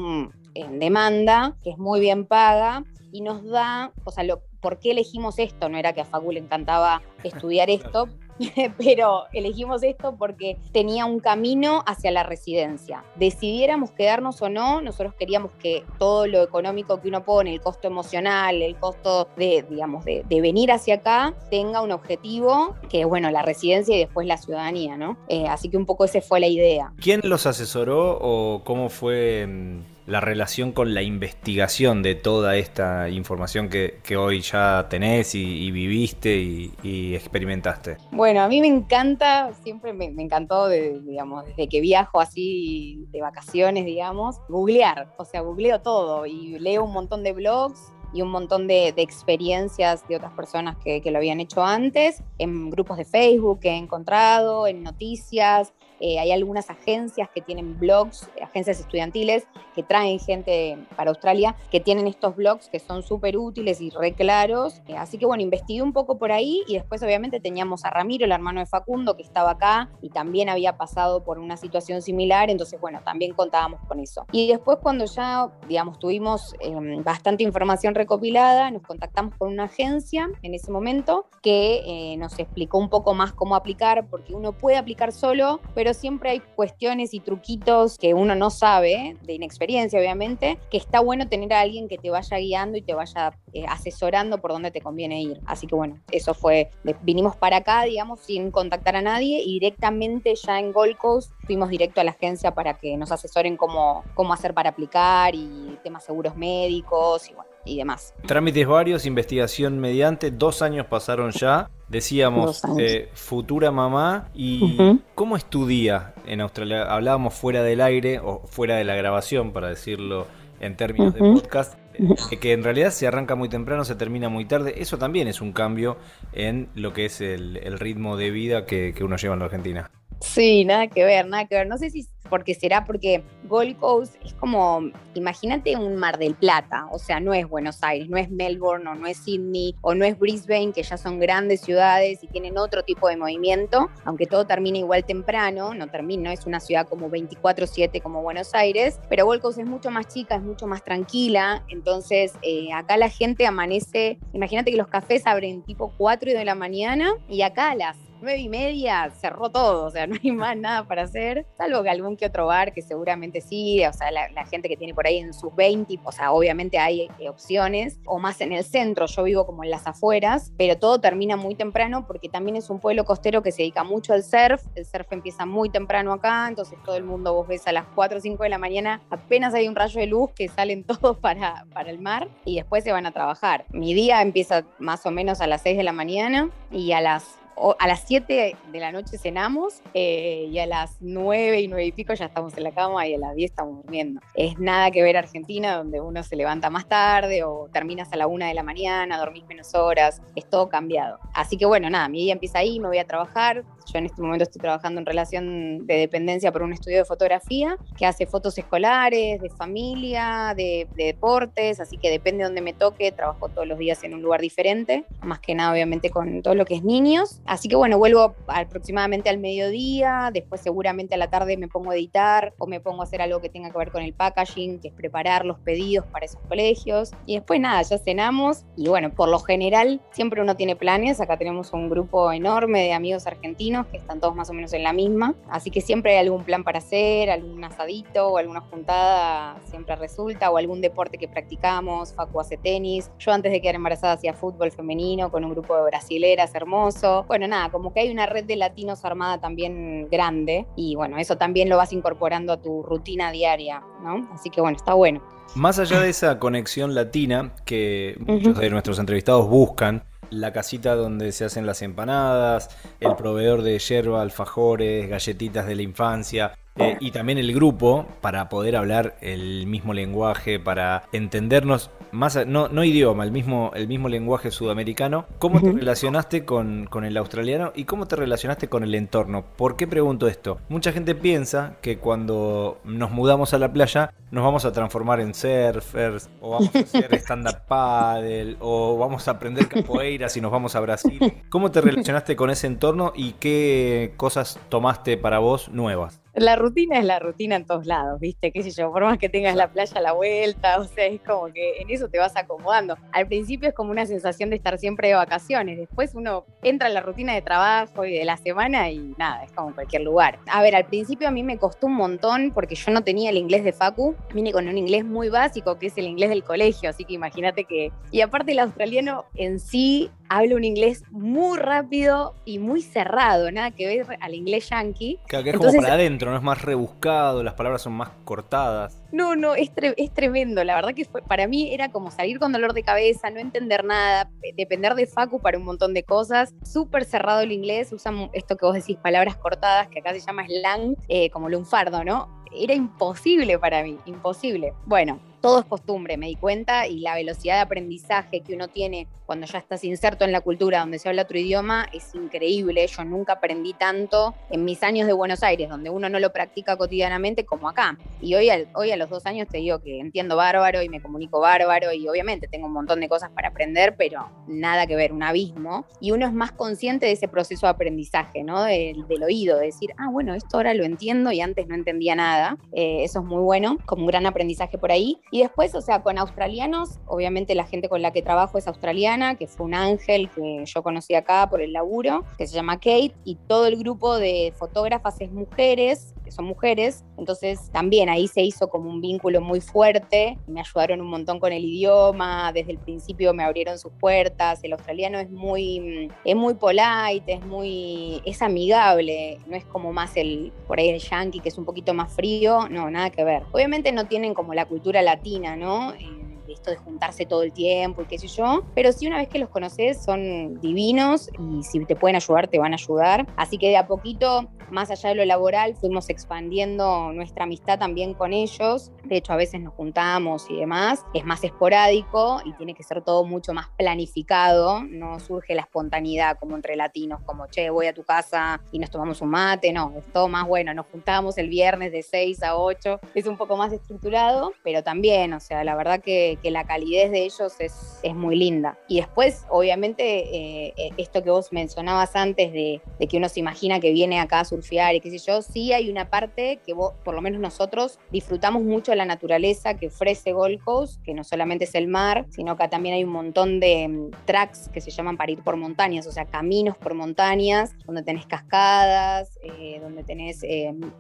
en 0.61 0.79
demanda, 0.79 1.57
que 1.63 1.71
es 1.71 1.79
muy 1.79 2.01
bien 2.01 2.27
paga 2.27 2.85
y 3.13 3.23
nos 3.23 3.45
da, 3.45 3.93
o 4.05 4.11
sea, 4.11 4.25
lo, 4.25 4.43
¿por 4.61 4.79
qué 4.79 4.91
elegimos 4.91 5.39
esto? 5.39 5.69
No 5.69 5.79
era 5.79 5.93
que 5.93 6.01
a 6.01 6.05
Facu 6.05 6.33
le 6.33 6.41
encantaba 6.41 7.03
estudiar 7.23 7.71
esto, 7.71 8.09
pero 8.79 9.25
elegimos 9.33 9.83
esto 9.83 10.17
porque 10.17 10.57
tenía 10.73 11.05
un 11.07 11.21
camino 11.21 11.83
hacia 11.87 12.11
la 12.11 12.23
residencia. 12.23 13.05
Decidiéramos 13.17 13.91
quedarnos 13.91 14.41
o 14.43 14.49
no, 14.49 14.81
nosotros 14.81 15.15
queríamos 15.19 15.53
que 15.61 15.85
todo 15.99 16.27
lo 16.27 16.43
económico 16.43 17.01
que 17.01 17.09
uno 17.09 17.25
pone, 17.25 17.53
el 17.53 17.61
costo 17.61 17.89
emocional, 17.89 18.63
el 18.63 18.77
costo 18.77 19.29
de, 19.37 19.65
digamos, 19.69 20.05
de, 20.05 20.25
venir 20.41 20.71
hacia 20.71 20.97
acá, 20.97 21.35
tenga 21.51 21.81
un 21.81 21.91
objetivo 21.91 22.77
que 22.89 23.01
es, 23.01 23.07
bueno, 23.07 23.31
la 23.31 23.43
residencia 23.43 23.97
y 23.97 23.99
después 23.99 24.27
la 24.27 24.37
ciudadanía, 24.37 24.97
¿no? 24.97 25.19
Eh, 25.29 25.47
así 25.49 25.69
que 25.69 25.77
un 25.77 25.85
poco 25.85 26.05
esa 26.05 26.21
fue 26.21 26.39
la 26.39 26.47
idea. 26.47 26.93
¿Quién 27.01 27.21
los 27.25 27.45
asesoró 27.47 28.19
o 28.21 28.63
cómo 28.65 28.89
fue 28.89 29.47
mm, 29.47 29.98
la 30.09 30.21
relación 30.21 30.73
con 30.73 30.95
la 30.95 31.03
investigación 31.03 32.03
de 32.03 32.15
toda 32.15 32.57
esta 32.57 33.11
información 33.11 33.69
que, 33.69 34.17
hoy 34.17 34.41
ya 34.41 34.87
tenés 34.89 35.35
y, 35.35 35.71
viviste 35.71 36.35
y, 36.83 37.15
experimentaste? 37.15 37.99
Bueno, 38.11 38.41
a 38.41 38.49
mí 38.49 38.61
me 38.63 38.69
encanta, 38.69 39.53
siempre 39.63 39.93
me, 39.93 40.07
encantó, 40.07 40.69
digamos, 40.69 41.45
desde 41.45 41.69
que 41.69 41.83
viajo 41.83 42.21
así 42.21 43.07
de 43.11 43.21
vacaciones, 43.21 43.85
digamos, 43.85 44.41
googlear, 44.49 45.13
o 45.19 45.27
sea, 45.27 45.43
googleo 45.43 45.83
todo 45.83 46.25
y 46.25 46.59
leo 46.59 46.85
un 46.85 46.93
montón 46.93 47.23
de 47.23 47.35
blogs 47.35 47.93
y 48.15 48.23
un 48.23 48.31
montón 48.31 48.67
de, 48.67 48.89
experiencias 48.97 50.09
de 50.09 50.17
otras 50.17 50.33
personas 50.33 50.79
que, 50.83 51.03
que, 51.03 51.11
lo 51.11 51.19
habían 51.19 51.41
hecho 51.41 51.63
antes, 51.63 52.23
en 52.39 52.71
grupos 52.71 52.97
de 52.97 53.05
Facebook 53.05 53.61
que 53.61 53.69
he 53.69 53.77
encontrado, 53.77 54.67
en 54.67 54.83
noticias, 54.83 55.75
eh, 56.01 56.19
hay 56.19 56.33
algunas 56.33 56.71
agencias 56.71 57.29
que 57.35 57.41
tienen 57.41 57.79
blogs, 57.79 58.29
agencias 58.43 58.81
estudiantiles, 58.81 59.47
que 59.75 59.83
traen 59.83 60.19
gente 60.19 60.79
para 60.97 61.11
Australia, 61.11 61.55
que 61.71 61.81
tienen 61.81 62.07
estos 62.07 62.37
blogs 62.37 62.69
que 62.69 62.79
son 62.79 63.03
súper 63.03 63.37
útiles 63.37 63.81
y 63.81 63.91
re 63.91 64.13
claros. 64.13 64.81
Eh, 64.89 64.97
así 64.97 65.19
que 65.19 65.27
bueno, 65.27 65.43
investigué 65.43 65.83
un 65.83 65.93
poco 65.93 66.19
por 66.19 66.33
ahí 66.33 66.63
y 66.67 66.75
después 66.75 67.03
obviamente 67.03 67.41
teníamos 67.41 67.85
a 67.85 67.91
Ramiro, 67.91 68.25
el 68.25 68.33
hermano 68.33 68.61
de 68.61 68.67
Facundo, 68.67 69.17
que 69.17 69.23
estaba 69.23 69.53
acá 69.53 69.91
y 70.03 70.11
también 70.11 70.49
había 70.49 70.77
pasado 70.77 71.25
por 71.25 71.39
una 71.39 71.57
situación 71.57 72.03
similar, 72.03 72.51
entonces 72.51 72.81
bueno, 72.81 73.01
también 73.05 73.35
contábamos 73.35 73.81
con 73.87 74.01
eso. 74.01 74.27
Y 74.33 74.49
después 74.49 74.79
cuando 74.83 75.05
ya, 75.05 75.51
digamos, 75.69 75.99
tuvimos 75.99 76.55
em, 76.61 77.03
bastante 77.03 77.43
información 77.45 77.95
recopilada, 77.95 78.71
nos 78.71 78.83
contactamos 78.83 79.35
con 79.37 79.49
una 79.51 79.65
agencia 79.65 80.29
en 80.43 80.55
ese 80.55 80.71
momento 80.71 81.27
que 81.43 81.83
eh, 81.87 82.17
nos 82.17 82.39
explicó 82.39 82.79
un 82.79 82.89
poco 82.89 83.15
más 83.15 83.33
cómo 83.33 83.55
aplicar, 83.55 84.07
porque 84.09 84.35
uno 84.35 84.53
puede 84.53 84.77
aplicar 84.77 85.13
solo, 85.13 85.61
pero 85.75 85.88
pero 85.89 85.99
siempre 85.99 86.29
hay 86.29 86.41
cuestiones 86.55 87.15
y 87.15 87.21
truquitos 87.21 87.97
que 87.97 88.13
uno 88.13 88.35
no 88.35 88.51
sabe, 88.51 89.17
de 89.23 89.33
inexperiencia 89.33 89.99
obviamente, 89.99 90.59
que 90.71 90.77
está 90.77 91.01
bueno 91.01 91.31
tener 91.31 91.51
a 91.55 91.61
alguien 91.61 91.89
que 91.89 91.97
te 91.97 92.11
vaya 92.11 92.37
guiando 92.37 92.77
y 92.77 92.83
te 92.83 92.93
vaya 92.93 93.33
eh, 93.55 93.65
asesorando 93.67 94.37
por 94.37 94.53
dónde 94.53 94.71
te 94.71 94.83
conviene 94.83 95.23
ir. 95.23 95.41
Así 95.47 95.67
que 95.67 95.75
bueno, 95.75 95.99
eso 96.13 96.35
fue, 96.35 96.69
vinimos 97.01 97.37
para 97.37 97.57
acá, 97.57 97.85
digamos, 97.85 98.21
sin 98.21 98.51
contactar 98.51 98.97
a 98.97 99.01
nadie 99.01 99.41
y 99.41 99.55
directamente 99.55 100.35
ya 100.35 100.59
en 100.59 100.73
Gold 100.73 100.99
Coast 100.99 101.33
fuimos 101.47 101.71
directo 101.71 102.03
a 102.03 102.05
la 102.05 102.11
agencia 102.11 102.53
para 102.53 102.75
que 102.75 102.95
nos 102.99 103.11
asesoren 103.11 103.57
cómo, 103.57 104.05
cómo 104.13 104.35
hacer 104.35 104.53
para 104.53 104.69
aplicar 104.69 105.35
y 105.35 105.79
temas 105.83 106.05
seguros 106.05 106.37
médicos 106.37 107.31
y 107.31 107.33
bueno 107.33 107.49
y 107.69 107.77
demás. 107.77 108.15
Trámites 108.27 108.67
varios, 108.67 109.07
investigación 109.07 109.79
mediante, 109.79 110.31
dos 110.31 110.63
años 110.63 110.87
pasaron 110.87 111.31
ya. 111.33 111.71
Decíamos, 111.89 112.63
eh, 112.79 113.09
futura 113.15 113.71
mamá, 113.71 114.29
¿y 114.35 115.01
cómo 115.15 115.37
es 115.37 115.45
tu 115.47 115.67
día 115.67 116.15
en 116.27 116.43
Australia? 116.43 116.83
Hablábamos 116.83 117.35
fuera 117.35 117.63
del 117.63 117.81
aire 117.81 118.21
o 118.23 118.43
fuera 118.47 118.77
de 118.77 118.85
la 118.85 118.95
grabación, 118.95 119.53
para 119.53 119.69
decirlo 119.69 120.27
en 120.61 120.77
términos 120.77 121.15
de 121.15 121.21
podcast, 121.21 121.79
eh, 121.95 122.37
que 122.37 122.53
en 122.53 122.63
realidad 122.63 122.91
se 122.91 123.07
arranca 123.07 123.37
muy 123.37 123.49
temprano, 123.49 123.85
se 123.85 123.95
termina 123.95 124.29
muy 124.29 124.45
tarde. 124.45 124.75
Eso 124.77 124.99
también 124.99 125.29
es 125.29 125.41
un 125.41 125.53
cambio 125.53 125.97
en 126.33 126.69
lo 126.75 126.93
que 126.93 127.07
es 127.07 127.21
el, 127.21 127.79
ritmo 127.79 128.17
de 128.17 128.31
vida 128.31 128.67
que, 128.67 128.93
que 128.95 129.05
uno 129.05 129.17
lleva 129.17 129.35
en 129.35 129.41
la 129.41 129.47
Argentina. 129.47 129.91
Sí, 130.21 130.65
nada 130.65 130.89
que 130.89 131.05
ver, 131.05 131.27
nada 131.27 131.47
que 131.47 131.55
ver. 131.55 131.67
No 131.69 131.79
sé 131.79 131.91
si 131.91 132.07
porque 132.29 132.55
será 132.55 132.85
porque 132.85 133.23
Gold 133.45 133.79
Coast 133.79 134.17
es 134.25 134.35
como, 134.35 134.81
imagínate 135.15 135.77
un 135.77 135.97
Mar 135.97 136.19
del 136.19 136.35
Plata, 136.35 136.87
o 136.91 136.99
sea, 136.99 137.21
no 137.21 137.35
es 137.35 137.49
Buenos 137.49 137.83
Aires, 137.83 138.09
no 138.09 138.17
es 138.17 138.31
Melbourne, 138.31 138.89
o 138.89 138.95
no 138.95 139.07
es 139.07 139.19
Sydney, 139.19 139.75
o 139.81 139.95
no 139.95 140.05
es 140.05 140.19
Brisbane, 140.19 140.73
que 140.73 140.83
ya 140.83 140.97
son 140.97 141.19
grandes 141.19 141.63
ciudades 141.63 142.23
y 142.23 142.27
tienen 142.29 142.59
otro 142.59 142.83
tipo 142.83 143.09
de 143.09 143.17
movimiento, 143.17 143.91
aunque 144.05 144.27
todo 144.27 144.47
termina 144.47 144.79
igual 144.79 145.05
temprano, 145.05 145.75
no 145.75 145.89
termina, 145.89 146.33
es 146.33 146.47
una 146.47 146.61
ciudad 146.61 146.87
como 146.87 147.09
24/7 147.11 148.01
como 148.01 148.23
Buenos 148.23 148.55
Aires, 148.55 149.01
pero 149.09 149.27
Gold 149.27 149.43
Coast 149.43 149.59
es 149.59 149.67
mucho 149.67 149.91
más 149.91 150.09
chica, 150.09 150.37
es 150.37 150.43
mucho 150.43 150.67
más 150.67 150.85
tranquila, 150.85 151.65
entonces 151.69 152.35
eh, 152.43 152.73
acá 152.73 152.97
la 152.97 153.09
gente 153.09 153.47
amanece, 153.47 154.19
imagínate 154.33 154.71
que 154.71 154.77
los 154.77 154.89
cafés 154.89 155.27
abren 155.27 155.63
tipo 155.63 155.93
4 155.97 156.33
de 156.33 156.45
la 156.45 156.55
mañana 156.55 157.13
y 157.29 157.43
acá 157.43 157.71
a 157.71 157.75
las 157.75 158.08
nueve 158.21 158.41
y 158.41 158.49
media 158.49 159.11
cerró 159.11 159.51
todo, 159.51 159.87
o 159.87 159.91
sea, 159.91 160.07
no 160.09 160.17
hay 160.23 160.33
más 160.33 160.57
nada 160.57 160.87
para 160.87 161.03
hacer, 161.03 161.47
salvo 161.57 161.83
que 161.83 161.91
algún 161.91 162.17
que 162.17 162.27
otro 162.27 162.47
bar 162.47 162.73
que 162.73 162.83
seguramente 162.83 163.41
sí, 163.41 163.85
o 163.85 163.93
sea, 163.93 164.11
la, 164.11 164.29
gente 164.47 164.69
que 164.69 164.77
tiene 164.77 164.95
por 164.95 165.07
ahí 165.07 165.19
en 165.19 165.35
sus 165.35 165.55
20, 165.55 166.01
o 166.03 166.13
sea, 166.13 166.33
obviamente 166.33 166.79
hay 166.79 167.09
eh, 167.19 167.29
opciones, 167.29 167.99
o 168.07 168.19
más 168.19 168.41
en 168.41 168.53
el 168.53 168.65
centro, 168.65 169.07
yo 169.07 169.25
vivo 169.25 169.45
como 169.45 169.63
en 169.63 169.71
las 169.71 169.87
afueras, 169.87 170.53
pero 170.57 170.79
todo 170.79 171.01
termina 171.01 171.37
muy 171.37 171.55
temprano 171.55 172.07
porque 172.07 172.31
también 172.31 172.57
es 172.57 172.71
un 172.71 172.81
pueblo 172.81 173.05
costero 173.05 173.43
que 173.43 173.53
se 173.53 173.63
dedica 173.63 173.85
mucho 173.85 174.15
al 174.15 174.23
surf, 174.23 174.63
el 174.75 174.87
surf 174.87 175.13
empieza 175.13 175.45
muy 175.45 175.69
temprano 175.69 176.13
acá, 176.13 176.47
entonces 176.49 176.79
todo 176.83 176.97
el 176.97 177.05
mundo 177.05 177.35
vos 177.35 177.47
ves 177.47 177.67
a 177.67 177.73
las 177.73 177.85
4 177.95 178.19
o 178.19 178.21
5 178.21 178.43
de 178.43 178.49
la 178.49 178.59
mañana, 178.59 179.03
apenas 179.11 179.53
hay 179.53 179.69
un 179.69 179.77
rayo 179.77 180.01
de 180.01 180.07
luz 180.07 180.31
que 180.33 180.49
salen 180.49 180.85
todos 180.85 181.19
para, 181.19 181.67
para 181.75 181.91
el 181.91 181.99
mar 181.99 182.29
y 182.45 182.57
después 182.57 182.85
se 182.85 182.93
van 182.93 183.07
a 183.07 183.13
trabajar. 183.13 183.67
Mi 183.71 183.93
día 183.93 184.23
empieza 184.23 184.65
más 184.79 185.05
o 185.05 185.11
menos 185.11 185.41
a 185.41 185.47
las 185.47 185.63
6 185.63 185.77
de 185.77 185.83
la 185.83 185.93
mañana 185.93 186.51
y 186.71 186.93
a 186.93 187.01
las 187.01 187.39
a 187.79 187.87
las 187.87 188.05
7 188.07 188.57
de 188.73 188.81
la 188.81 188.93
noche 188.93 189.19
cenamos 189.19 189.83
eh, 189.95 190.49
y 190.51 190.59
a 190.59 190.67
las 190.67 190.97
9 191.01 191.61
y 191.61 191.69
9 191.69 191.87
y 191.87 191.93
pico 191.93 192.15
ya 192.15 192.27
estamos 192.27 192.57
en 192.57 192.65
la 192.65 192.73
cama 192.73 193.07
y 193.07 193.15
a 193.15 193.19
las 193.19 193.35
10 193.35 193.51
estamos 193.51 193.83
durmiendo. 193.83 194.21
Es 194.35 194.59
nada 194.59 194.91
que 194.91 195.03
ver 195.03 195.17
Argentina, 195.17 195.77
donde 195.77 196.01
uno 196.01 196.23
se 196.23 196.37
levanta 196.37 196.71
más 196.71 196.89
tarde 196.89 197.45
o 197.45 197.69
terminas 197.73 198.13
a 198.13 198.17
la 198.17 198.27
1 198.27 198.47
de 198.47 198.55
la 198.55 198.63
mañana, 198.63 199.19
dormís 199.19 199.45
menos 199.47 199.75
horas, 199.75 200.23
es 200.37 200.49
todo 200.49 200.69
cambiado. 200.69 201.19
Así 201.35 201.57
que 201.57 201.67
bueno, 201.67 201.91
nada, 201.91 202.09
mi 202.09 202.21
día 202.21 202.33
empieza 202.33 202.59
ahí, 202.59 202.81
me 202.81 202.89
voy 202.89 202.99
a 202.99 203.05
trabajar, 203.05 203.65
Yo 203.93 203.99
en 203.99 204.07
este 204.07 204.21
momento 204.21 204.45
estoy 204.45 204.61
trabajando 204.61 205.01
en 205.01 205.07
relación 205.07 205.87
de 205.87 205.95
dependencia 205.95 206.53
por 206.53 206.63
un 206.63 206.73
estudio 206.73 206.99
de 206.99 207.05
fotografía 207.05 207.77
que 207.97 208.07
hace 208.07 208.27
fotos 208.27 208.59
escolares, 208.59 209.41
de 209.41 209.51
familia, 209.51 210.53
de, 210.57 210.87
deportes, 210.95 211.81
así 211.81 211.97
que 211.97 212.11
depende 212.11 212.39
de 212.39 212.45
donde 212.45 212.61
me 212.61 212.73
toque, 212.73 213.13
trabajo 213.13 213.49
todos 213.49 213.67
los 213.67 213.79
días 213.79 214.03
en 214.05 214.15
un 214.15 214.23
lugar 214.23 214.41
diferente, 214.41 215.05
más 215.23 215.41
que 215.41 215.55
nada 215.55 215.73
obviamente 215.73 216.11
con 216.11 216.43
todo 216.43 216.55
lo 216.55 216.65
que 216.65 216.75
es 216.75 216.85
niños. 216.85 217.41
Así 217.49 217.67
que 217.67 217.77
bueno, 217.77 217.97
vuelvo 217.97 218.35
aproximadamente 218.47 219.31
al 219.31 219.39
mediodía, 219.39 220.29
después 220.35 220.61
seguramente 220.61 221.15
a 221.15 221.19
la 221.19 221.31
tarde 221.31 221.57
me 221.57 221.67
pongo 221.67 221.93
a 221.93 221.97
editar 221.97 222.53
o 222.59 222.67
me 222.67 222.79
pongo 222.79 223.01
a 223.01 223.05
hacer 223.05 223.23
algo 223.23 223.41
que 223.41 223.49
tenga 223.49 223.71
que 223.71 223.79
ver 223.79 223.91
con 223.91 224.03
el 224.03 224.13
packaging, 224.13 224.81
que 224.81 224.89
es 224.89 224.95
preparar 224.95 225.47
los 225.47 225.59
pedidos 225.61 226.05
para 226.09 226.27
esos 226.27 226.43
colegios. 226.43 227.13
Y 227.25 227.37
después 227.37 227.59
nada, 227.59 227.81
ya 227.81 227.97
cenamos 227.97 228.67
y 228.77 228.89
bueno, 228.89 229.11
por 229.15 229.31
lo 229.31 229.39
general 229.39 230.03
siempre 230.11 230.43
uno 230.43 230.57
tiene 230.57 230.77
planes, 230.77 231.23
acá 231.23 231.39
tenemos 231.39 231.73
un 231.73 231.89
grupo 231.89 232.31
enorme 232.33 232.83
de 232.83 232.93
amigos 232.93 233.27
argentinos 233.27 233.87
que 233.87 233.97
están 233.97 234.21
todos 234.21 234.35
más 234.35 234.51
o 234.51 234.53
menos 234.53 234.75
en 234.75 234.83
la 234.83 234.93
misma, 234.93 235.35
así 235.49 235.71
que 235.71 235.81
siempre 235.81 236.13
hay 236.13 236.27
algún 236.27 236.45
plan 236.45 236.65
para 236.65 236.81
hacer, 236.81 237.31
algún 237.31 237.65
asadito 237.65 238.29
o 238.29 238.37
alguna 238.37 238.61
juntada 238.61 239.59
siempre 239.65 239.97
resulta, 239.97 240.51
o 240.51 240.59
algún 240.59 240.83
deporte 240.83 241.17
que 241.17 241.29
practicamos, 241.29 242.13
Facu 242.13 242.41
hace 242.41 242.59
tenis, 242.59 243.11
yo 243.19 243.33
antes 243.33 243.53
de 243.53 243.63
quedar 243.63 243.77
embarazada 243.77 244.13
hacía 244.13 244.35
fútbol 244.35 244.71
femenino 244.71 245.31
con 245.31 245.47
un 245.47 245.53
grupo 245.53 245.75
de 245.77 245.85
brasileras 245.85 246.55
hermoso, 246.55 247.25
bueno 247.39 247.57
nada, 247.57 247.71
como 247.71 247.93
que 247.93 248.01
hay 248.01 248.11
una 248.11 248.27
red 248.27 248.45
de 248.45 248.57
latinos 248.57 249.05
armada 249.05 249.41
también 249.41 250.09
grande 250.11 250.67
y 250.77 250.97
bueno, 250.97 251.19
eso 251.19 251.37
también 251.37 251.69
lo 251.69 251.77
vas 251.77 251.93
incorporando 251.93 252.53
a 252.53 252.61
tu 252.61 252.83
rutina 252.83 253.31
diaria, 253.31 253.83
¿no? 254.03 254.29
Así 254.33 254.51
que 254.51 254.61
bueno, 254.61 254.77
está 254.77 254.95
bueno. 254.95 255.23
Más 255.55 255.79
allá 255.79 256.01
de 256.01 256.11
esa 256.11 256.39
conexión 256.39 256.95
latina 256.95 257.53
que 257.65 258.17
muchos 258.27 258.59
de 258.59 258.71
nuestros 258.71 258.99
entrevistados 258.99 259.49
buscan, 259.49 260.03
la 260.31 260.53
casita 260.53 260.95
donde 260.95 261.33
se 261.33 261.45
hacen 261.45 261.65
las 261.65 261.81
empanadas, 261.81 262.77
el 263.01 263.15
proveedor 263.15 263.63
de 263.63 263.79
yerba, 263.79 264.21
alfajores, 264.21 265.09
galletitas 265.09 265.67
de 265.67 265.77
la 265.77 265.83
infancia. 265.83 266.59
Eh, 266.79 266.97
y 267.01 267.11
también 267.11 267.39
el 267.39 267.53
grupo 267.53 268.07
para 268.21 268.49
poder 268.49 268.77
hablar 268.77 269.17
el 269.21 269.67
mismo 269.67 269.95
lenguaje, 269.95 270.59
para 270.61 271.05
entendernos 271.13 271.91
más, 272.13 272.47
no, 272.47 272.69
no 272.69 272.85
idioma, 272.85 273.25
el 273.25 273.33
mismo, 273.33 273.71
el 273.75 273.89
mismo 273.89 274.09
lenguaje 274.09 274.51
sudamericano. 274.51 275.27
¿Cómo 275.39 275.61
te 275.61 275.73
relacionaste 275.73 276.45
con, 276.45 276.87
con, 276.87 277.05
el 277.05 277.17
australiano 277.17 277.73
y 277.75 277.85
cómo 277.85 278.07
te 278.07 278.17
relacionaste 278.17 278.69
con 278.69 278.83
el 278.83 278.95
entorno? 278.95 279.45
¿Por 279.57 279.77
qué 279.77 279.87
pregunto 279.87 280.27
esto? 280.27 280.59
Mucha 280.69 280.93
gente 280.93 281.15
piensa 281.15 281.75
que 281.83 281.99
cuando 281.99 282.81
nos 282.85 283.11
mudamos 283.11 283.53
a 283.55 283.59
la 283.59 283.73
playa 283.73 284.15
nos 284.31 284.45
vamos 284.45 284.65
a 284.65 284.73
transformar 284.73 285.21
en 285.21 285.35
surfers, 285.35 286.29
o 286.41 286.51
vamos 286.51 286.75
a 286.75 286.79
hacer 286.81 287.15
stand-up 287.15 287.67
paddle, 287.67 288.57
o 288.61 288.99
vamos 288.99 289.27
a 289.29 289.33
aprender 289.33 289.69
capoeira 289.69 290.29
si 290.29 290.41
nos 290.41 290.53
vamos 290.53 290.77
a 290.77 290.81
Brasil. 290.81 291.43
¿Cómo 291.49 291.71
te 291.71 291.81
relacionaste 291.81 292.37
con 292.37 292.51
ese 292.51 292.67
entorno 292.67 293.13
y 293.15 293.33
qué 293.33 294.15
cosas 294.17 294.59
tomaste 294.69 295.17
para 295.17 295.39
vos 295.39 295.69
nuevas? 295.71 296.21
La 296.39 296.55
rutina 296.55 296.99
es 296.99 297.05
la 297.05 297.19
rutina 297.19 297.57
en 297.57 297.67
todos 297.67 297.85
lados, 297.85 298.21
¿viste? 298.21 298.53
¿Qué 298.53 298.63
sé 298.63 298.71
yo? 298.71 298.93
Por 298.93 299.03
más 299.03 299.19
que 299.19 299.29
tengas 299.29 299.57
la 299.57 299.73
playa 299.73 299.95
a 299.97 300.01
la 300.01 300.13
vuelta, 300.13 300.79
o 300.79 300.85
sea, 300.85 301.07
es 301.07 301.21
como 301.23 301.47
que 301.53 301.81
en 301.81 301.91
eso 301.91 302.09
te 302.09 302.19
vas 302.19 302.37
acomodando. 302.37 302.97
Al 303.11 303.27
principio 303.27 303.69
es 303.69 303.75
como 303.75 303.91
una 303.91 304.07
sensación 304.07 304.49
de 304.51 304.57
estar 304.57 304.79
siempre 304.79 305.09
de 305.09 305.15
vacaciones, 305.15 305.79
después 305.79 306.15
uno 306.15 306.45
entra 306.63 306.87
en 306.87 306.95
la 306.95 307.01
rutina 307.01 307.35
de 307.35 307.43
trabajo 307.43 308.05
y 308.05 308.17
de 308.17 308.25
la 308.25 308.37
semana 308.37 308.89
y 308.89 309.15
nada, 309.19 309.43
es 309.43 309.53
como 309.53 309.75
cualquier 309.75 310.03
lugar. 310.03 310.39
A 310.49 310.63
ver, 310.63 310.77
al 310.77 310.85
principio 310.85 311.27
a 311.27 311.33
mí 311.33 311.43
me 311.43 311.59
costó 311.59 311.89
un 311.89 311.95
montón 311.95 312.53
porque 312.53 312.77
yo 312.77 312.93
no 312.93 313.03
tenía 313.03 313.31
el 313.31 313.37
inglés 313.37 313.65
de 313.65 313.73
Facu, 313.73 314.15
vine 314.33 314.53
con 314.53 314.69
un 314.69 314.79
inglés 314.79 315.05
muy 315.05 315.31
básico 315.31 315.77
que 315.77 315.87
es 315.87 315.99
el 315.99 316.07
inglés 316.07 316.29
del 316.29 316.45
colegio, 316.45 316.89
así 316.89 317.05
que 317.05 317.15
imagínate 317.15 317.65
que... 317.65 317.91
Y 318.13 318.21
aparte 318.21 318.53
el 318.53 318.61
australiano 318.61 319.25
en 319.35 319.59
sí 319.59 320.11
habla 320.29 320.57
un 320.57 320.65
inglés 320.65 321.03
muy 321.11 321.59
rápido 321.59 322.35
y 322.45 322.59
muy 322.59 322.83
cerrado, 322.83 323.51
nada 323.51 323.71
que 323.71 323.87
ver 323.87 324.19
al 324.21 324.35
inglés 324.35 324.69
yankee. 324.71 325.19
Claro, 325.27 325.45
que 325.45 325.51
es 325.51 325.57
como 325.57 325.73
para 325.73 325.95
adentro, 325.95 326.31
no 326.31 326.37
es 326.37 326.43
más 326.43 326.63
rebuscado, 326.63 327.43
las 327.43 327.55
palabras 327.55 327.83
son 327.83 327.95
más 327.95 328.11
cortadas. 328.25 329.03
No, 329.13 329.37
no, 329.37 329.55
es, 329.55 329.71
es 329.97 330.13
tremendo. 330.13 330.63
La 330.65 330.75
verdad 330.75 330.95
que 330.95 331.05
fue, 331.05 331.23
para 331.23 331.47
mí 331.47 331.73
era 331.73 331.91
como 331.91 332.11
salir 332.11 332.39
con 332.39 332.53
dolor 332.53 332.75
de 332.75 332.83
cabeza, 332.83 333.31
no 333.31 333.41
entender 333.41 333.85
nada, 333.85 334.31
depender 334.57 334.95
de 334.95 335.07
Facu 335.07 335.41
para 335.41 335.59
un 335.59 335.65
montón 335.65 335.95
de 335.95 336.03
cosas. 336.03 336.55
Súper 336.63 337.05
cerrado 337.05 337.41
el 337.41 337.53
inglés, 337.53 337.93
usan 337.93 338.31
esto 338.33 338.57
que 338.57 338.67
vos 338.67 338.75
decís, 338.75 338.97
palabras 338.97 339.37
cortadas, 339.37 339.89
que 339.89 340.01
acá 340.01 340.13
se 340.13 340.21
llama 340.21 340.47
slang, 340.47 340.97
eh, 341.09 341.31
como 341.31 341.49
lunfardo, 341.49 342.05
¿no? 342.05 342.39
Era 342.59 342.75
imposible 342.75 343.59
para 343.59 343.83
mí, 343.83 343.99
imposible. 344.07 344.73
Bueno, 344.85 345.21
todo 345.41 345.61
es 345.61 345.67
costumbre, 345.67 346.17
me 346.17 346.27
di 346.27 346.35
cuenta, 346.35 346.87
y 346.87 346.99
la 346.99 347.15
velocidad 347.15 347.57
de 347.57 347.61
aprendizaje 347.61 348.41
que 348.41 348.55
uno 348.55 348.69
tiene 348.69 349.07
cuando 349.29 349.47
ya 349.47 349.59
estás 349.59 349.85
inserto 349.85 350.25
en 350.25 350.33
la 350.33 350.41
cultura 350.41 350.81
donde 350.81 350.99
se 350.99 351.07
habla 351.07 351.23
otro 351.23 351.39
idioma 351.39 351.87
es 351.93 352.15
increíble. 352.15 352.87
Yo 352.87 353.05
nunca 353.05 353.35
aprendí 353.35 353.75
tanto 353.75 354.35
en 354.49 354.65
mis 354.65 354.83
años 354.83 355.07
de 355.07 355.13
Buenos 355.13 355.43
Aires, 355.43 355.69
donde 355.69 355.91
uno 355.91 356.09
no 356.09 356.19
lo 356.19 356.33
practica 356.33 356.77
cotidianamente 356.77 357.45
como 357.45 357.69
acá. 357.69 357.99
Y 358.23 358.35
hoy, 358.37 358.49
hoy 358.75 358.91
a 358.91 358.97
los 358.97 359.11
dos 359.11 359.27
años 359.27 359.47
te 359.47 359.59
digo 359.59 359.81
que 359.81 360.01
entiendo 360.01 360.35
bárbaro 360.35 360.83
y 360.83 360.89
me 360.89 361.03
comunico 361.03 361.41
bárbaro 361.41 361.93
y 361.93 362.09
obviamente 362.09 362.49
tengo 362.49 362.69
un 362.69 362.73
montón 362.73 363.01
de 363.01 363.09
cosas 363.11 363.31
para 363.31 363.49
aprender, 363.49 363.97
pero 363.99 364.31
nada 364.47 364.87
que 364.87 364.97
ver, 364.97 365.13
un 365.13 365.23
abismo. 365.23 365.85
Y 366.01 366.13
uno 366.13 366.27
es 366.27 366.33
más 366.33 366.53
consciente 366.53 367.05
de 367.05 367.13
ese 367.13 367.29
proceso 367.29 367.67
de 367.67 367.71
aprendizaje, 367.71 368.43
¿no? 368.43 368.63
Del, 368.65 369.05
oído, 369.23 369.59
de 369.59 369.67
decir, 369.67 369.91
ah, 369.99 370.09
bueno, 370.11 370.35
esto 370.35 370.57
ahora 370.57 370.73
lo 370.73 370.85
entiendo 370.85 371.33
y 371.33 371.43
antes 371.43 371.69
no 371.69 371.75
entendía 371.75 372.15
nada. 372.15 372.48
Eh, 372.73 373.05
eso 373.05 373.21
es 373.21 373.25
muy 373.25 373.43
bueno, 373.43 373.79
como 373.87 374.03
un 374.03 374.09
gran 374.09 374.27
aprendizaje 374.27 374.79
por 374.79 374.93
ahí. 374.93 375.21
Y 375.31 375.41
después, 375.41 375.75
o 375.75 375.81
sea, 375.81 376.03
con 376.03 376.19
australianos, 376.19 376.99
obviamente 377.07 377.55
la 377.55 377.65
gente 377.65 377.89
con 377.89 378.03
la 378.03 378.13
que 378.13 378.23
trabajo 378.23 378.59
es 378.59 378.67
australiana, 378.67 379.35
que 379.35 379.47
fue 379.47 379.67
un 379.67 379.75
ángel 379.75 380.31
que 380.31 380.65
yo 380.65 380.83
conocí 380.83 381.15
acá 381.15 381.49
por 381.51 381.61
el 381.61 381.73
laburo, 381.73 382.25
que 382.37 382.47
se 382.47 382.55
llama 382.55 382.77
Kate, 382.77 383.15
y 383.25 383.37
todo 383.47 383.67
el 383.67 383.77
grupo 383.77 384.19
de 384.19 384.53
fotógrafas 384.57 385.21
es 385.21 385.33
mujeres, 385.33 386.15
son 386.31 386.47
mujeres, 386.47 387.05
entonces 387.17 387.71
también 387.73 388.09
ahí 388.09 388.29
se 388.29 388.43
hizo 388.43 388.69
como 388.69 388.91
un 388.91 389.01
vínculo 389.01 389.41
muy 389.41 389.61
fuerte, 389.61 390.39
me 390.47 390.61
ayudaron 390.61 391.01
un 391.01 391.09
montón 391.09 391.41
con 391.41 391.53
el 391.53 391.65
idioma, 391.65 392.53
desde 392.53 392.73
el 392.73 392.79
principio 392.79 393.35
me 393.35 393.45
abrieron 393.45 393.79
sus 393.79 393.93
puertas, 393.93 394.63
el 394.63 394.73
australiano 394.73 395.19
es 395.19 395.31
muy, 395.31 396.11
es 396.25 396.37
muy 396.37 396.55
polite, 396.55 397.35
es 397.35 397.45
muy, 397.45 398.23
es 398.25 398.43
amigable, 398.43 399.39
no 399.47 399.57
es 399.57 399.65
como 399.65 399.93
más 399.93 400.17
el, 400.17 400.53
por 400.67 400.79
ahí 400.79 400.89
el 400.89 401.01
yankee 401.01 401.41
que 401.41 401.49
es 401.49 401.59
un 401.59 401.65
poquito 401.65 401.95
más 401.95 402.13
frío, 402.13 402.69
no, 402.69 402.91
nada 402.91 403.11
que 403.11 403.25
ver. 403.25 403.43
Obviamente 403.53 403.93
no 403.93 404.07
tienen 404.07 404.35
como 404.35 404.55
la 404.55 404.67
cultura 404.67 405.03
latina, 405.03 405.57
¿no? 405.57 405.93
Eh, 405.95 406.28
esto 406.53 406.71
de 406.71 406.77
juntarse 406.77 407.27
todo 407.27 407.43
el 407.43 407.53
tiempo 407.53 408.03
y 408.03 408.07
qué 408.07 408.19
sé 408.19 408.29
yo, 408.29 408.65
pero 408.75 408.93
sí 408.93 409.07
una 409.07 409.19
vez 409.19 409.29
que 409.29 409.39
los 409.39 409.49
conoces 409.49 410.03
son 410.03 410.61
divinos 410.61 411.31
y 411.39 411.63
si 411.63 411.85
te 411.85 411.97
pueden 411.97 412.17
ayudar, 412.17 412.49
te 412.49 412.59
van 412.59 412.73
a 412.73 412.77
ayudar. 412.77 413.27
Así 413.37 413.59
que 413.59 413.69
de 413.69 413.77
a 413.77 413.87
poquito, 413.87 414.49
más 414.71 414.91
allá 414.91 415.11
de 415.11 415.15
lo 415.15 415.25
laboral, 415.25 415.75
fuimos 415.75 416.11
expandiendo 416.11 417.13
nuestra 417.13 417.45
amistad 417.45 417.79
también 417.79 418.15
con 418.15 418.33
ellos. 418.33 418.91
De 419.05 419.17
hecho, 419.17 419.33
a 419.33 419.37
veces 419.37 419.61
nos 419.61 419.75
juntamos 419.75 420.49
y 420.51 420.57
demás. 420.57 421.05
Es 421.15 421.25
más 421.25 421.43
esporádico 421.45 422.41
y 422.45 422.53
tiene 422.53 422.75
que 422.75 422.83
ser 422.83 423.03
todo 423.03 423.25
mucho 423.25 423.55
más 423.55 423.69
planificado. 423.77 424.83
No 424.85 425.19
surge 425.21 425.55
la 425.55 425.63
espontaneidad 425.63 426.39
como 426.39 426.57
entre 426.57 426.77
latinos, 426.77 427.21
como, 427.25 427.47
che, 427.47 427.71
voy 427.71 427.87
a 427.87 427.95
tu 427.95 428.05
casa 428.05 428.61
y 428.73 428.79
nos 428.79 428.91
tomamos 428.91 429.21
un 429.21 429.31
mate. 429.31 429.73
No, 429.73 429.93
es 429.97 430.13
todo 430.13 430.29
más 430.29 430.47
bueno. 430.47 430.75
Nos 430.75 430.87
juntamos 430.87 431.39
el 431.39 431.49
viernes 431.49 431.93
de 431.93 432.03
6 432.03 432.43
a 432.43 432.57
8. 432.57 433.01
Es 433.15 433.27
un 433.27 433.37
poco 433.37 433.57
más 433.57 433.73
estructurado, 433.73 434.53
pero 434.63 434.83
también, 434.83 435.33
o 435.33 435.41
sea, 435.41 435.65
la 435.65 435.75
verdad 435.75 436.01
que 436.01 436.38
que 436.39 436.51
la 436.51 436.65
calidez 436.65 437.11
de 437.11 437.25
ellos 437.25 437.53
es, 437.59 437.99
es 438.03 438.15
muy 438.15 438.37
linda. 438.37 438.79
Y 438.89 438.97
después, 438.97 439.45
obviamente, 439.49 440.03
eh, 440.05 440.75
eh, 440.77 440.91
esto 440.97 441.23
que 441.23 441.31
vos 441.31 441.53
mencionabas 441.53 442.17
antes 442.17 442.53
de, 442.53 442.81
de, 442.99 443.07
que 443.07 443.17
uno 443.17 443.29
se 443.29 443.41
imagina 443.41 443.81
que 443.81 443.93
viene 443.93 444.21
acá 444.21 444.41
a 444.41 444.45
surfear 444.45 444.95
y 444.95 445.01
qué 445.01 445.11
sé 445.11 445.19
yo, 445.19 445.43
sí 445.43 445.73
hay 445.73 445.91
una 445.91 446.11
parte 446.11 446.61
que 446.65 446.75
vos, 446.75 446.95
por 447.05 447.15
lo 447.15 447.21
menos 447.21 447.41
nosotros, 447.41 447.99
disfrutamos 448.11 448.63
mucho 448.63 448.93
de 448.93 448.97
la 448.97 449.05
naturaleza 449.05 449.75
que 449.75 449.89
ofrece 449.89 450.33
Gold 450.33 450.63
Coast, 450.63 451.03
que 451.03 451.15
no 451.15 451.25
solamente 451.25 451.65
es 451.65 451.75
el 451.75 451.89
mar, 451.89 452.27
sino 452.31 452.57
que 452.57 452.69
también 452.69 452.95
hay 452.95 453.05
un 453.05 453.13
montón 453.13 453.61
de 453.61 453.89
mm, 453.89 454.11
tracks 454.25 454.69
que 454.73 454.81
se 454.81 454.91
llaman 454.91 455.17
para 455.17 455.33
ir 455.33 455.43
por 455.43 455.57
montañas, 455.57 456.07
o 456.07 456.13
sea, 456.13 456.27
caminos 456.27 456.77
por 456.77 456.95
montañas, 456.95 457.75
donde 457.87 458.03
tenés 458.03 458.27
cascadas, 458.27 459.39
eh, 459.43 459.79
donde 459.81 460.05
tenés 460.05 460.43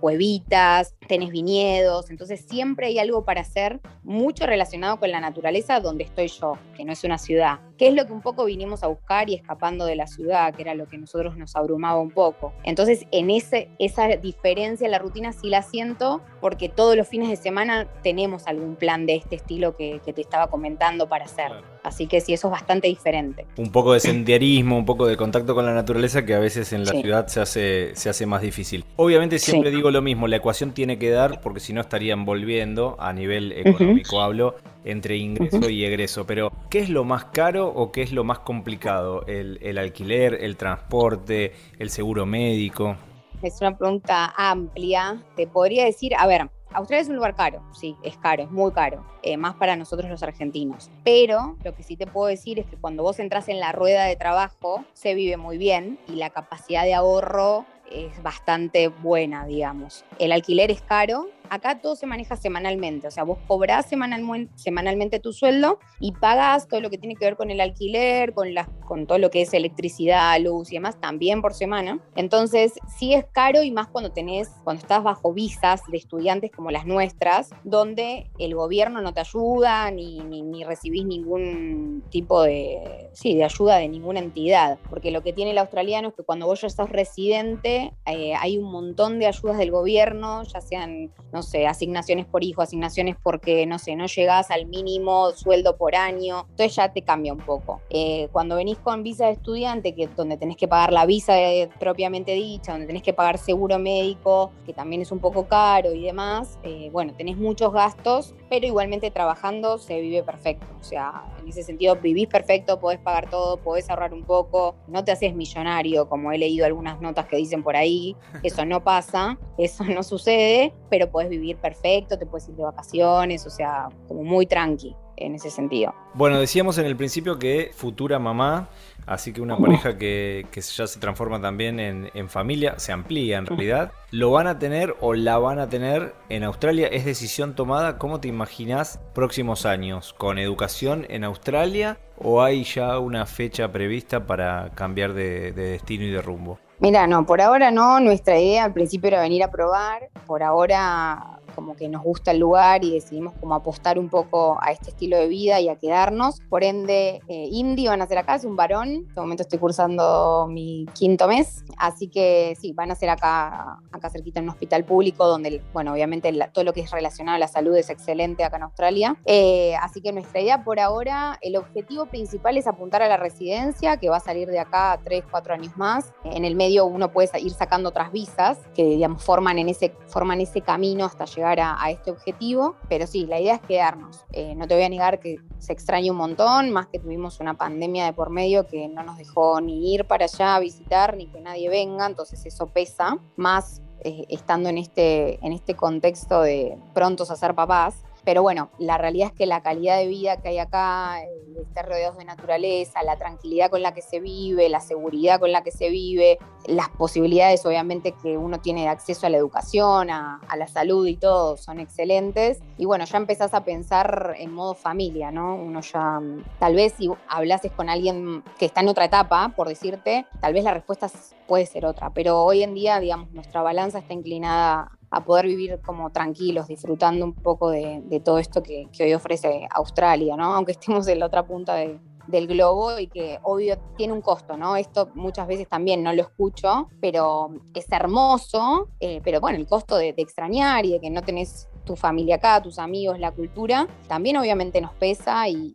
cuevitas, 0.00 0.94
tenés 1.08 1.30
viñedos, 1.30 2.10
entonces 2.10 2.44
siempre 2.48 2.86
hay 2.86 2.98
algo 2.98 3.24
para 3.24 3.40
hacer, 3.40 3.80
mucho 4.04 4.46
relacionado 4.46 4.98
con 4.98 5.10
la 5.10 5.20
naturaleza 5.20 5.80
donde 5.80 6.04
estoy 6.04 6.28
yo, 6.28 6.58
que 6.76 6.84
no 6.84 6.92
es 6.92 7.02
una 7.02 7.18
ciudad. 7.18 7.58
Que 7.76 7.88
es 7.88 7.94
lo 7.94 8.06
que 8.06 8.12
un 8.12 8.22
poco 8.22 8.44
vinimos 8.44 8.82
a 8.82 8.88
buscar 8.88 9.28
y 9.28 9.34
escapando 9.34 9.84
de 9.84 9.96
la 9.96 10.06
ciudad, 10.06 10.54
que 10.54 10.62
era 10.62 10.74
lo 10.74 10.86
que 10.86 10.96
a 10.96 10.98
nosotros 10.98 11.36
nos 11.36 11.56
abrumaba 11.56 12.00
un 12.00 12.10
poco. 12.10 12.52
Entonces, 12.64 13.06
en 13.10 13.30
ese, 13.30 13.68
esa 13.78 14.08
diferencia 14.16 14.84
en 14.84 14.90
la 14.90 14.98
rutina 14.98 15.32
sí 15.32 15.48
la 15.48 15.62
siento, 15.62 16.20
porque 16.40 16.68
todos 16.68 16.96
los 16.96 17.08
fines 17.08 17.28
de 17.28 17.36
semana 17.36 17.86
tenemos 18.02 18.46
algún 18.46 18.76
plan 18.76 19.06
de 19.06 19.16
este 19.16 19.36
estilo 19.36 19.76
que, 19.76 20.00
te 20.08 20.20
estaba 20.22 20.48
comentando 20.48 21.08
para 21.08 21.26
hacer. 21.26 21.52
Así 21.82 22.06
que 22.06 22.20
sí, 22.20 22.32
eso 22.32 22.48
es 22.48 22.52
bastante 22.52 22.88
diferente. 22.88 23.46
Un 23.56 23.70
poco 23.70 23.92
de 23.92 24.00
senderismo, 24.00 24.78
un 24.78 24.84
poco 24.84 25.06
de 25.06 25.16
contacto 25.16 25.54
con 25.54 25.64
la 25.64 25.74
naturaleza 25.74 26.24
que 26.24 26.34
a 26.34 26.38
veces 26.38 26.72
en 26.72 26.84
la 26.84 26.92
ciudad 26.92 27.26
se 27.28 27.40
hace, 27.40 27.94
se 27.94 28.08
hace 28.08 28.26
más 28.26 28.42
difícil. 28.42 28.84
Obviamente 28.96 29.38
siempre 29.38 29.70
digo 29.70 29.90
lo 29.90 30.02
mismo, 30.02 30.26
la 30.28 30.36
ecuación 30.36 30.72
tiene 30.72 30.97
que 30.98 31.10
dar, 31.10 31.40
porque 31.40 31.60
si 31.60 31.72
no 31.72 31.80
estarían 31.80 32.24
volviendo, 32.24 32.96
a 32.98 33.12
nivel 33.12 33.52
económico 33.52 34.20
hablo, 34.20 34.56
entre 34.84 35.16
ingreso 35.16 35.68
y 35.70 35.84
egreso. 35.84 36.26
Pero, 36.26 36.52
¿qué 36.70 36.80
es 36.80 36.90
lo 36.90 37.04
más 37.04 37.26
caro 37.26 37.68
o 37.68 37.92
qué 37.92 38.02
es 38.02 38.12
lo 38.12 38.24
más 38.24 38.40
complicado? 38.40 39.26
¿El, 39.26 39.58
el 39.62 39.78
alquiler, 39.78 40.38
el 40.40 40.56
transporte, 40.56 41.52
el 41.78 41.90
seguro 41.90 42.26
médico? 42.26 42.96
Es 43.42 43.60
una 43.60 43.76
pregunta 43.76 44.34
amplia. 44.36 45.22
Te 45.36 45.46
podría 45.46 45.84
decir, 45.84 46.14
a 46.16 46.26
ver, 46.26 46.50
Australia 46.72 47.02
es 47.02 47.08
un 47.08 47.16
lugar 47.16 47.34
caro, 47.34 47.62
sí, 47.72 47.96
es 48.02 48.16
caro, 48.18 48.42
es 48.42 48.50
muy 48.50 48.72
caro, 48.72 49.02
eh, 49.22 49.38
más 49.38 49.54
para 49.54 49.74
nosotros 49.74 50.10
los 50.10 50.22
argentinos. 50.22 50.90
Pero 51.02 51.56
lo 51.64 51.74
que 51.74 51.82
sí 51.82 51.96
te 51.96 52.06
puedo 52.06 52.26
decir 52.26 52.58
es 52.58 52.66
que 52.66 52.76
cuando 52.76 53.02
vos 53.02 53.18
entras 53.18 53.48
en 53.48 53.58
la 53.58 53.72
rueda 53.72 54.04
de 54.04 54.16
trabajo, 54.16 54.84
se 54.92 55.14
vive 55.14 55.38
muy 55.38 55.56
bien 55.56 55.98
y 56.08 56.16
la 56.16 56.30
capacidad 56.30 56.84
de 56.84 56.94
ahorro 56.94 57.64
es 57.90 58.22
bastante 58.22 58.88
buena, 58.88 59.46
digamos. 59.46 60.04
El 60.18 60.32
alquiler 60.32 60.70
es 60.70 60.82
caro, 60.82 61.28
acá 61.50 61.80
todo 61.80 61.96
se 61.96 62.06
maneja 62.06 62.36
semanalmente, 62.36 63.06
o 63.06 63.10
sea, 63.10 63.24
vos 63.24 63.38
cobrás 63.46 63.86
semanalmente 63.86 65.20
tu 65.20 65.32
sueldo 65.32 65.78
y 66.00 66.12
pagas 66.12 66.68
todo 66.68 66.80
lo 66.80 66.90
que 66.90 66.98
tiene 66.98 67.14
que 67.14 67.24
ver 67.24 67.36
con 67.36 67.50
el 67.50 67.60
alquiler, 67.60 68.32
con, 68.32 68.48
con 68.86 69.06
todo 69.06 69.18
lo 69.18 69.30
que 69.30 69.42
es 69.42 69.54
electricidad, 69.54 70.40
luz 70.40 70.70
y 70.70 70.76
demás, 70.76 71.00
también 71.00 71.42
por 71.42 71.54
semana. 71.54 72.00
Entonces, 72.16 72.74
sí 72.98 73.14
es 73.14 73.24
caro 73.32 73.62
y 73.62 73.70
más 73.70 73.88
cuando 73.88 74.12
tenés, 74.12 74.50
cuando 74.64 74.80
estás 74.80 75.02
bajo 75.02 75.32
visas 75.32 75.82
de 75.88 75.96
estudiantes 75.96 76.50
como 76.50 76.70
las 76.70 76.86
nuestras, 76.86 77.50
donde 77.64 78.30
el 78.38 78.54
gobierno 78.54 79.00
no 79.00 79.12
te 79.12 79.20
ayuda 79.20 79.90
ni, 79.90 80.20
ni, 80.20 80.64
recibís 80.64 81.04
ningún 81.04 82.02
tipo 82.10 82.42
de, 82.42 83.08
sí, 83.12 83.34
de 83.34 83.44
ayuda 83.44 83.76
de 83.76 83.88
ninguna 83.88 84.18
entidad, 84.20 84.78
porque 84.90 85.10
lo 85.10 85.22
que 85.22 85.32
tiene 85.32 85.52
el 85.52 85.58
australiano 85.58 86.08
es 86.08 86.14
que 86.14 86.24
cuando 86.24 86.46
vos 86.46 86.60
ya 86.60 86.66
estás 86.66 86.90
residente, 86.90 87.92
eh, 88.06 88.34
hay 88.34 88.58
un 88.58 88.70
montón 88.70 89.18
de 89.18 89.26
ayudas 89.26 89.58
del 89.58 89.70
gobierno, 89.70 90.42
ya 90.42 90.60
sean, 90.60 91.12
sé, 91.42 91.66
asignaciones 91.66 92.26
por 92.26 92.44
hijo, 92.44 92.62
asignaciones 92.62 93.16
porque, 93.22 93.66
no 93.66 93.78
sé, 93.78 93.96
no 93.96 94.06
llegás 94.06 94.50
al 94.50 94.66
mínimo 94.66 95.30
sueldo 95.32 95.76
por 95.76 95.94
año, 95.94 96.46
entonces 96.50 96.76
ya 96.76 96.92
te 96.92 97.02
cambia 97.02 97.32
un 97.32 97.40
poco. 97.40 97.80
Eh, 97.90 98.28
cuando 98.32 98.56
venís 98.56 98.78
con 98.78 99.02
visa 99.02 99.26
de 99.26 99.32
estudiante, 99.32 99.94
que 99.94 100.08
donde 100.08 100.36
tenés 100.36 100.56
que 100.56 100.68
pagar 100.68 100.92
la 100.92 101.06
visa 101.06 101.34
propiamente 101.78 102.32
dicha, 102.32 102.72
donde 102.72 102.86
tenés 102.86 103.02
que 103.02 103.12
pagar 103.12 103.38
seguro 103.38 103.78
médico, 103.78 104.52
que 104.64 104.72
también 104.72 105.02
es 105.02 105.12
un 105.12 105.18
poco 105.18 105.46
caro 105.46 105.92
y 105.92 106.02
demás, 106.02 106.58
eh, 106.62 106.90
bueno, 106.92 107.14
tenés 107.14 107.36
muchos 107.36 107.72
gastos, 107.72 108.34
pero 108.48 108.66
igualmente 108.66 109.10
trabajando 109.10 109.78
se 109.78 110.00
vive 110.00 110.22
perfecto, 110.22 110.66
o 110.80 110.84
sea, 110.84 111.24
en 111.48 111.52
ese 111.52 111.62
sentido 111.62 111.96
vivís 111.96 112.28
perfecto, 112.28 112.78
podés 112.78 112.98
pagar 112.98 113.30
todo, 113.30 113.56
podés 113.56 113.88
ahorrar 113.88 114.12
un 114.12 114.24
poco, 114.24 114.76
no 114.86 115.02
te 115.02 115.12
haces 115.12 115.34
millonario, 115.34 116.06
como 116.06 116.30
he 116.30 116.36
leído 116.36 116.66
algunas 116.66 117.00
notas 117.00 117.26
que 117.26 117.36
dicen 117.36 117.62
por 117.62 117.74
ahí, 117.74 118.14
eso 118.42 118.66
no 118.66 118.84
pasa, 118.84 119.38
eso 119.56 119.84
no 119.84 120.02
sucede, 120.02 120.74
pero 120.90 121.10
podés 121.10 121.30
vivir 121.30 121.56
perfecto, 121.56 122.18
te 122.18 122.26
puedes 122.26 122.48
ir 122.48 122.56
de 122.56 122.64
vacaciones, 122.64 123.46
o 123.46 123.50
sea, 123.50 123.88
como 124.06 124.24
muy 124.24 124.46
tranqui 124.46 124.94
en 125.20 125.34
ese 125.34 125.50
sentido. 125.50 125.94
Bueno, 126.14 126.38
decíamos 126.38 126.78
en 126.78 126.86
el 126.86 126.96
principio 126.96 127.38
que 127.38 127.70
futura 127.74 128.18
mamá, 128.18 128.68
así 129.06 129.32
que 129.32 129.40
una 129.40 129.56
pareja 129.56 129.98
que, 129.98 130.46
ya 130.52 130.86
se 130.86 131.00
transforma 131.00 131.40
también 131.40 131.80
en, 131.80 132.28
familia, 132.28 132.78
se 132.78 132.92
amplía 132.92 133.38
en 133.38 133.46
realidad, 133.46 133.92
lo 134.10 134.30
van 134.30 134.46
a 134.46 134.58
tener 134.58 134.96
o 135.00 135.14
la 135.14 135.38
van 135.38 135.58
a 135.58 135.68
tener 135.68 136.14
en 136.28 136.44
Australia, 136.44 136.88
es 136.88 137.04
decisión 137.04 137.54
tomada, 137.54 137.98
¿cómo 137.98 138.20
te 138.20 138.28
imaginas 138.28 139.00
próximos 139.14 139.66
años? 139.66 140.12
¿Con 140.12 140.38
educación 140.38 141.06
en 141.08 141.24
Australia 141.24 141.98
o 142.18 142.42
hay 142.42 142.64
ya 142.64 142.98
una 142.98 143.26
fecha 143.26 143.70
prevista 143.70 144.26
para 144.26 144.70
cambiar 144.74 145.14
de 145.14 145.52
destino 145.52 146.04
y 146.04 146.10
de 146.10 146.22
rumbo? 146.22 146.58
Mira, 146.80 147.08
no, 147.08 147.26
por 147.26 147.40
ahora 147.40 147.70
no. 147.70 147.98
Nuestra 147.98 148.38
idea 148.38 148.64
al 148.64 148.72
principio 148.72 149.08
era 149.08 149.20
venir 149.20 149.42
a 149.42 149.50
probar. 149.50 150.10
Por 150.26 150.42
ahora 150.42 151.37
como 151.58 151.74
que 151.74 151.88
nos 151.88 152.04
gusta 152.04 152.30
el 152.30 152.38
lugar 152.38 152.84
y 152.84 152.92
decidimos 152.92 153.34
como 153.40 153.52
apostar 153.56 153.98
un 153.98 154.08
poco 154.08 154.56
a 154.62 154.70
este 154.70 154.90
estilo 154.90 155.16
de 155.16 155.26
vida 155.26 155.60
y 155.60 155.68
a 155.68 155.74
quedarnos. 155.74 156.40
Por 156.48 156.62
ende, 156.62 157.20
eh, 157.26 157.48
Indy 157.50 157.88
van 157.88 158.00
a 158.00 158.06
ser 158.06 158.18
acá, 158.18 158.36
es 158.36 158.44
un 158.44 158.54
varón. 158.54 158.88
En 158.88 159.06
este 159.08 159.20
momento 159.20 159.42
estoy 159.42 159.58
cursando 159.58 160.46
mi 160.48 160.86
quinto 160.94 161.26
mes. 161.26 161.64
Así 161.76 162.06
que 162.06 162.56
sí, 162.60 162.72
van 162.74 162.92
a 162.92 162.94
ser 162.94 163.10
acá, 163.10 163.80
acá 163.90 164.08
cerquita 164.08 164.38
en 164.38 164.44
un 164.44 164.50
hospital 164.50 164.84
público 164.84 165.26
donde, 165.26 165.60
bueno, 165.72 165.94
obviamente 165.94 166.32
todo 166.52 166.64
lo 166.64 166.72
que 166.72 166.82
es 166.82 166.92
relacionado 166.92 167.34
a 167.34 167.40
la 167.40 167.48
salud 167.48 167.74
es 167.76 167.90
excelente 167.90 168.44
acá 168.44 168.58
en 168.58 168.62
Australia. 168.62 169.16
Eh, 169.24 169.74
así 169.82 170.00
que 170.00 170.12
nuestra 170.12 170.40
idea 170.40 170.62
por 170.62 170.78
ahora, 170.78 171.40
el 171.42 171.56
objetivo 171.56 172.06
principal 172.06 172.56
es 172.56 172.68
apuntar 172.68 173.02
a 173.02 173.08
la 173.08 173.16
residencia, 173.16 173.96
que 173.96 174.10
va 174.10 174.18
a 174.18 174.20
salir 174.20 174.46
de 174.46 174.60
acá 174.60 175.00
tres, 175.02 175.24
cuatro 175.28 175.54
años 175.54 175.76
más. 175.76 176.12
En 176.22 176.44
el 176.44 176.54
medio 176.54 176.86
uno 176.86 177.10
puede 177.10 177.28
ir 177.40 177.50
sacando 177.50 177.88
otras 177.88 178.12
visas 178.12 178.58
que, 178.76 178.84
digamos, 178.84 179.24
forman 179.24 179.58
en 179.58 179.70
ese, 179.70 179.92
forman 180.06 180.40
ese 180.40 180.60
camino 180.60 181.06
hasta 181.06 181.24
llegar 181.24 181.47
a, 181.58 181.90
este 181.90 182.10
objetivo, 182.10 182.76
pero 182.88 183.06
sí, 183.06 183.26
la 183.26 183.40
idea 183.40 183.54
es 183.54 183.60
quedarnos. 183.62 184.24
Eh, 184.32 184.54
no 184.54 184.68
te 184.68 184.74
voy 184.74 184.84
a 184.84 184.88
negar 184.88 185.18
que 185.20 185.38
se 185.58 185.72
extraña 185.72 186.12
un 186.12 186.18
montón, 186.18 186.70
más 186.70 186.86
que 186.88 186.98
tuvimos 186.98 187.40
una 187.40 187.54
pandemia 187.54 188.04
de 188.04 188.12
por 188.12 188.30
medio 188.30 188.66
que 188.66 188.88
no 188.88 189.02
nos 189.02 189.16
dejó 189.16 189.60
ni 189.60 189.94
ir 189.94 190.04
para 190.04 190.26
allá 190.26 190.56
a 190.56 190.60
visitar, 190.60 191.16
ni 191.16 191.26
que 191.26 191.40
nadie 191.40 191.68
venga, 191.68 192.06
entonces 192.06 192.44
eso 192.44 192.66
pesa, 192.66 193.18
más 193.36 193.80
eh, 194.00 194.26
estando 194.28 194.68
en 194.68 194.78
este, 194.78 195.44
en 195.44 195.52
este 195.52 195.74
contexto 195.74 196.42
de 196.42 196.78
prontos 196.94 197.30
a 197.30 197.36
ser 197.36 197.54
papás. 197.54 197.96
Pero 198.28 198.42
bueno, 198.42 198.68
la 198.76 198.98
realidad 198.98 199.28
es 199.28 199.32
que 199.32 199.46
la 199.46 199.62
calidad 199.62 199.96
de 199.96 200.06
vida 200.06 200.36
que 200.42 200.48
hay 200.48 200.58
acá, 200.58 201.22
estar 201.62 201.88
rodeados 201.88 202.18
de 202.18 202.26
naturaleza, 202.26 203.02
la 203.02 203.16
tranquilidad 203.16 203.70
con 203.70 203.80
la 203.80 203.94
que 203.94 204.02
se 204.02 204.20
vive, 204.20 204.68
la 204.68 204.80
seguridad 204.80 205.40
con 205.40 205.50
la 205.50 205.62
que 205.62 205.70
se 205.70 205.88
vive, 205.88 206.38
las 206.66 206.90
posibilidades 206.90 207.64
obviamente 207.64 208.12
que 208.12 208.36
uno 208.36 208.60
tiene 208.60 208.82
de 208.82 208.88
acceso 208.88 209.26
a 209.26 209.30
la 209.30 209.38
educación, 209.38 210.10
a, 210.10 210.42
la 210.58 210.66
salud 210.66 211.06
y 211.06 211.16
todo, 211.16 211.56
son 211.56 211.80
excelentes. 211.80 212.60
Y 212.76 212.84
bueno, 212.84 213.06
ya 213.06 213.16
empezás 213.16 213.54
a 213.54 213.64
pensar 213.64 214.34
en 214.36 214.52
modo 214.52 214.74
familia, 214.74 215.30
¿no? 215.30 215.54
Uno 215.54 215.80
ya, 215.80 216.20
tal 216.58 216.74
vez 216.74 216.92
si 216.98 217.08
hablases 217.30 217.72
con 217.72 217.88
alguien 217.88 218.44
que 218.58 218.66
está 218.66 218.82
en 218.82 218.88
otra 218.88 219.06
etapa, 219.06 219.54
por 219.56 219.68
decirte, 219.68 220.26
tal 220.42 220.52
vez 220.52 220.64
la 220.64 220.74
respuesta 220.74 221.10
puede 221.46 221.64
ser 221.64 221.86
otra. 221.86 222.10
Pero 222.10 222.44
hoy 222.44 222.62
en 222.62 222.74
día, 222.74 223.00
digamos, 223.00 223.30
nuestra 223.30 223.62
balanza 223.62 224.00
está 224.00 224.12
inclinada 224.12 224.97
a 225.10 225.24
poder 225.24 225.46
vivir 225.46 225.80
como 225.84 226.10
tranquilos, 226.10 226.68
disfrutando 226.68 227.24
un 227.24 227.34
poco 227.34 227.70
de, 227.70 228.22
todo 228.24 228.38
esto 228.38 228.62
que, 228.62 228.88
hoy 229.00 229.14
ofrece 229.14 229.66
Australia, 229.70 230.36
¿no? 230.36 230.54
Aunque 230.54 230.72
estemos 230.72 231.06
en 231.08 231.20
la 231.20 231.26
otra 231.26 231.46
punta 231.46 231.76
del 231.76 232.46
globo 232.46 232.98
y 232.98 233.06
que 233.06 233.38
obvio 233.42 233.78
tiene 233.96 234.12
un 234.12 234.20
costo, 234.20 234.56
¿no? 234.56 234.76
Esto 234.76 235.10
muchas 235.14 235.46
veces 235.46 235.66
también 235.68 236.02
no 236.02 236.12
lo 236.12 236.22
escucho, 236.22 236.88
pero 237.00 237.50
es 237.74 237.90
hermoso, 237.90 238.88
eh, 239.00 239.20
pero 239.24 239.40
bueno, 239.40 239.58
el 239.58 239.66
costo 239.66 239.96
de, 239.96 240.14
extrañar 240.18 240.84
y 240.84 240.92
de 240.92 241.00
que 241.00 241.10
no 241.10 241.22
tenés 241.22 241.68
tu 241.84 241.96
familia 241.96 242.36
acá, 242.36 242.60
tus 242.60 242.78
amigos, 242.78 243.18
la 243.18 243.30
cultura, 243.30 243.88
también 244.08 244.36
obviamente 244.36 244.80
nos 244.82 244.92
pesa 244.92 245.48
y, 245.48 245.74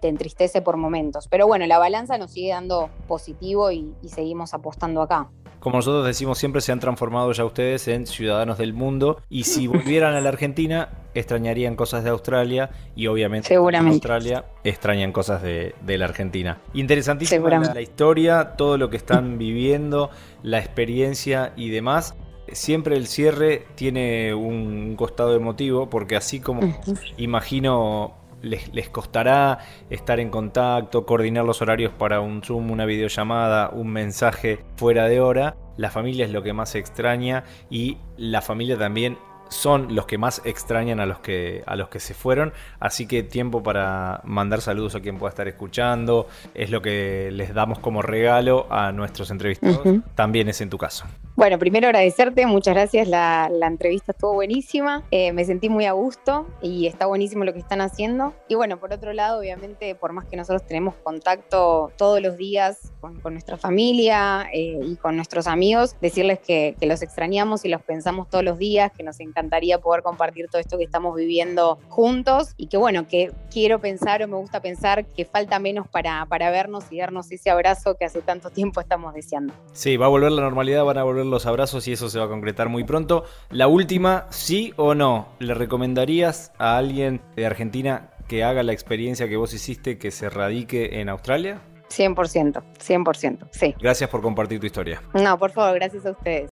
te 0.00 0.08
entristece 0.08 0.62
por 0.62 0.78
momentos. 0.78 1.28
Pero 1.28 1.46
bueno, 1.46 1.66
la 1.66 1.78
balanza 1.78 2.16
nos 2.16 2.32
sigue 2.32 2.50
dando 2.50 2.88
positivo 3.06 3.70
y 3.70 3.94
seguimos 4.06 4.54
apostando 4.54 5.02
acá 5.02 5.28
como 5.62 5.76
nosotros 5.76 6.04
decimos 6.04 6.38
siempre, 6.38 6.60
se 6.60 6.72
han 6.72 6.80
transformado 6.80 7.30
ya 7.30 7.44
ustedes 7.44 7.86
en 7.86 8.08
ciudadanos 8.08 8.58
del 8.58 8.72
mundo. 8.72 9.22
Y 9.30 9.44
si 9.44 9.66
volvieran 9.68 10.14
a 10.14 10.20
la 10.20 10.28
Argentina, 10.28 10.88
extrañarían 11.14 11.76
cosas 11.76 12.02
de 12.02 12.10
Australia 12.10 12.70
y 12.96 13.06
obviamente 13.06 13.54
en 13.54 13.86
Australia 13.86 14.44
extrañan 14.64 15.12
cosas 15.12 15.40
de, 15.40 15.74
la 15.86 16.04
Argentina. 16.04 16.58
Interesantísima 16.74 17.48
la, 17.48 17.74
la 17.74 17.80
historia, 17.80 18.56
todo 18.56 18.76
lo 18.76 18.90
que 18.90 18.96
están 18.96 19.38
viviendo, 19.38 20.10
la 20.42 20.58
experiencia 20.58 21.52
y 21.56 21.70
demás. 21.70 22.16
Siempre 22.50 22.96
el 22.96 23.06
cierre 23.06 23.64
tiene 23.76 24.34
un 24.34 24.96
costado 24.96 25.36
emotivo, 25.36 25.88
porque 25.88 26.16
así 26.16 26.40
como 26.40 26.76
imagino 27.16 28.16
les, 28.42 28.88
costará 28.90 29.58
estar 29.90 30.20
en 30.20 30.30
contacto, 30.30 31.06
coordinar 31.06 31.44
los 31.44 31.62
horarios 31.62 31.92
para 31.92 32.20
un 32.20 32.42
Zoom, 32.42 32.70
una 32.70 32.84
videollamada, 32.84 33.70
un 33.70 33.88
mensaje 33.88 34.64
fuera 34.76 35.08
de 35.08 35.20
hora. 35.20 35.56
La 35.76 35.90
familia 35.90 36.24
es 36.24 36.32
lo 36.32 36.42
que 36.42 36.52
más 36.52 36.74
extraña 36.74 37.44
y 37.70 37.98
la 38.16 38.42
familia 38.42 38.76
también 38.76 39.16
son 39.52 39.94
los 39.94 40.06
que 40.06 40.18
más 40.18 40.42
extrañan 40.44 41.00
a 41.00 41.06
los 41.06 41.20
que, 41.20 41.62
a 41.66 41.76
los 41.76 41.88
que 41.88 42.00
se 42.00 42.14
fueron. 42.14 42.52
Así 42.80 43.06
que 43.06 43.22
tiempo 43.22 43.62
para 43.62 44.20
mandar 44.24 44.60
saludos 44.60 44.94
a 44.94 45.00
quien 45.00 45.18
pueda 45.18 45.30
estar 45.30 45.48
escuchando. 45.48 46.26
Es 46.54 46.70
lo 46.70 46.82
que 46.82 47.30
les 47.32 47.54
damos 47.54 47.78
como 47.78 48.02
regalo 48.02 48.66
a 48.70 48.92
nuestros 48.92 49.30
entrevistados. 49.30 49.80
También 50.14 50.48
es 50.48 50.60
en 50.60 50.70
tu 50.70 50.78
caso. 50.78 51.04
Bueno, 51.34 51.58
primero 51.58 51.86
agradecerte, 51.86 52.44
muchas 52.46 52.74
gracias. 52.74 53.08
La, 53.08 53.48
entrevista 53.62 54.12
estuvo 54.12 54.34
buenísima. 54.34 55.02
Eh, 55.10 55.32
me 55.32 55.46
sentí 55.46 55.70
muy 55.70 55.86
a 55.86 55.92
gusto 55.92 56.46
y 56.60 56.86
está 56.86 57.06
buenísimo 57.06 57.44
lo 57.44 57.54
que 57.54 57.58
están 57.58 57.80
haciendo. 57.80 58.34
Y 58.48 58.54
bueno, 58.54 58.78
por 58.78 58.92
otro 58.92 59.14
lado, 59.14 59.40
obviamente, 59.40 59.94
por 59.94 60.12
más 60.12 60.26
que 60.26 60.36
nosotros 60.36 60.66
tenemos 60.66 60.94
contacto 60.96 61.90
todos 61.96 62.20
los 62.20 62.36
días 62.36 62.92
con, 63.00 63.18
nuestra 63.32 63.56
familia 63.56 64.46
eh, 64.52 64.78
y 64.82 64.96
con 64.96 65.16
nuestros 65.16 65.46
amigos, 65.46 65.96
decirles 66.02 66.38
que, 66.38 66.76
que, 66.78 66.86
los 66.86 67.00
extrañamos 67.00 67.64
y 67.64 67.68
los 67.68 67.80
pensamos 67.80 68.28
todos 68.28 68.44
los 68.44 68.58
días, 68.58 68.92
que 68.92 69.02
nos 69.02 69.18
encantaría 69.42 69.78
poder 69.78 70.02
compartir 70.02 70.46
todo 70.48 70.60
esto 70.60 70.78
que 70.78 70.84
estamos 70.84 71.16
viviendo 71.16 71.78
juntos 71.88 72.54
y 72.56 72.68
que 72.68 72.76
bueno, 72.76 73.08
que 73.08 73.32
quiero 73.50 73.80
pensar 73.80 74.22
o 74.22 74.28
me 74.28 74.36
gusta 74.36 74.60
pensar 74.60 75.04
que 75.04 75.24
falta 75.24 75.58
menos 75.58 75.88
para, 75.88 76.24
para 76.26 76.50
vernos 76.50 76.84
y 76.90 76.98
darnos 76.98 77.30
ese 77.32 77.50
abrazo 77.50 77.96
que 77.96 78.04
hace 78.04 78.22
tanto 78.22 78.50
tiempo 78.50 78.80
estamos 78.80 79.14
deseando. 79.14 79.52
Sí, 79.72 79.96
va 79.96 80.06
a 80.06 80.08
volver 80.08 80.30
la 80.30 80.42
normalidad, 80.42 80.84
van 80.84 80.98
a 80.98 81.02
volver 81.02 81.26
los 81.26 81.46
abrazos 81.46 81.88
y 81.88 81.92
eso 81.92 82.08
se 82.08 82.18
va 82.18 82.26
a 82.26 82.28
concretar 82.28 82.68
muy 82.68 82.84
pronto. 82.84 83.24
La 83.50 83.66
última, 83.66 84.26
sí 84.30 84.72
o 84.76 84.94
no, 84.94 85.28
¿le 85.40 85.54
recomendarías 85.54 86.52
a 86.58 86.76
alguien 86.76 87.20
de 87.34 87.46
Argentina 87.46 88.10
que 88.28 88.44
haga 88.44 88.62
la 88.62 88.72
experiencia 88.72 89.28
que 89.28 89.36
vos 89.36 89.52
hiciste, 89.52 89.98
que 89.98 90.12
se 90.12 90.30
radique 90.30 91.00
en 91.00 91.08
Australia? 91.08 91.60
100%, 91.90 92.62
100%, 92.78 93.48
sí. 93.50 93.74
Gracias 93.78 94.08
por 94.08 94.22
compartir 94.22 94.60
tu 94.60 94.66
historia. 94.66 95.02
No, 95.12 95.36
por 95.36 95.50
favor, 95.50 95.74
gracias 95.74 96.06
a 96.06 96.12
ustedes. 96.12 96.51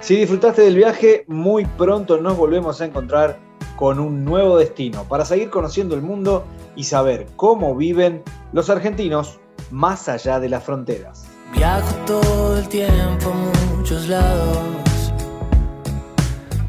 Si 0.00 0.14
disfrutaste 0.14 0.62
del 0.62 0.76
viaje, 0.76 1.24
muy 1.26 1.64
pronto 1.64 2.18
nos 2.20 2.36
volvemos 2.36 2.80
a 2.80 2.84
encontrar 2.84 3.38
con 3.76 3.98
un 3.98 4.24
nuevo 4.26 4.58
destino 4.58 5.04
para 5.04 5.24
seguir 5.24 5.48
conociendo 5.48 5.94
el 5.94 6.02
mundo 6.02 6.44
y 6.76 6.84
saber 6.84 7.26
cómo 7.36 7.74
viven 7.74 8.22
los 8.52 8.68
argentinos 8.68 9.38
más 9.70 10.08
allá 10.08 10.38
de 10.38 10.50
las 10.50 10.64
fronteras. 10.64 11.26
Viajo 11.54 11.94
todo 12.04 12.58
el 12.58 12.68
tiempo 12.68 13.32
a 13.32 13.74
muchos 13.74 14.06
lados. 14.08 15.12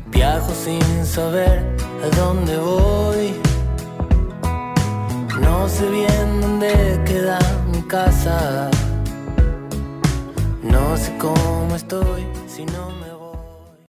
Viajo 0.08 0.52
sin 0.54 1.06
saber 1.06 1.64
a 2.04 2.16
dónde 2.16 2.58
voy. 2.58 3.34
No 5.42 5.68
sé 5.68 5.90
bien 5.90 6.42
dónde 6.42 7.02
queda 7.06 7.40
mi 7.74 7.82
casa. 7.84 8.72
No 10.64 10.96
sé 10.96 11.14
cómo 11.18 11.76
estoy. 11.76 12.26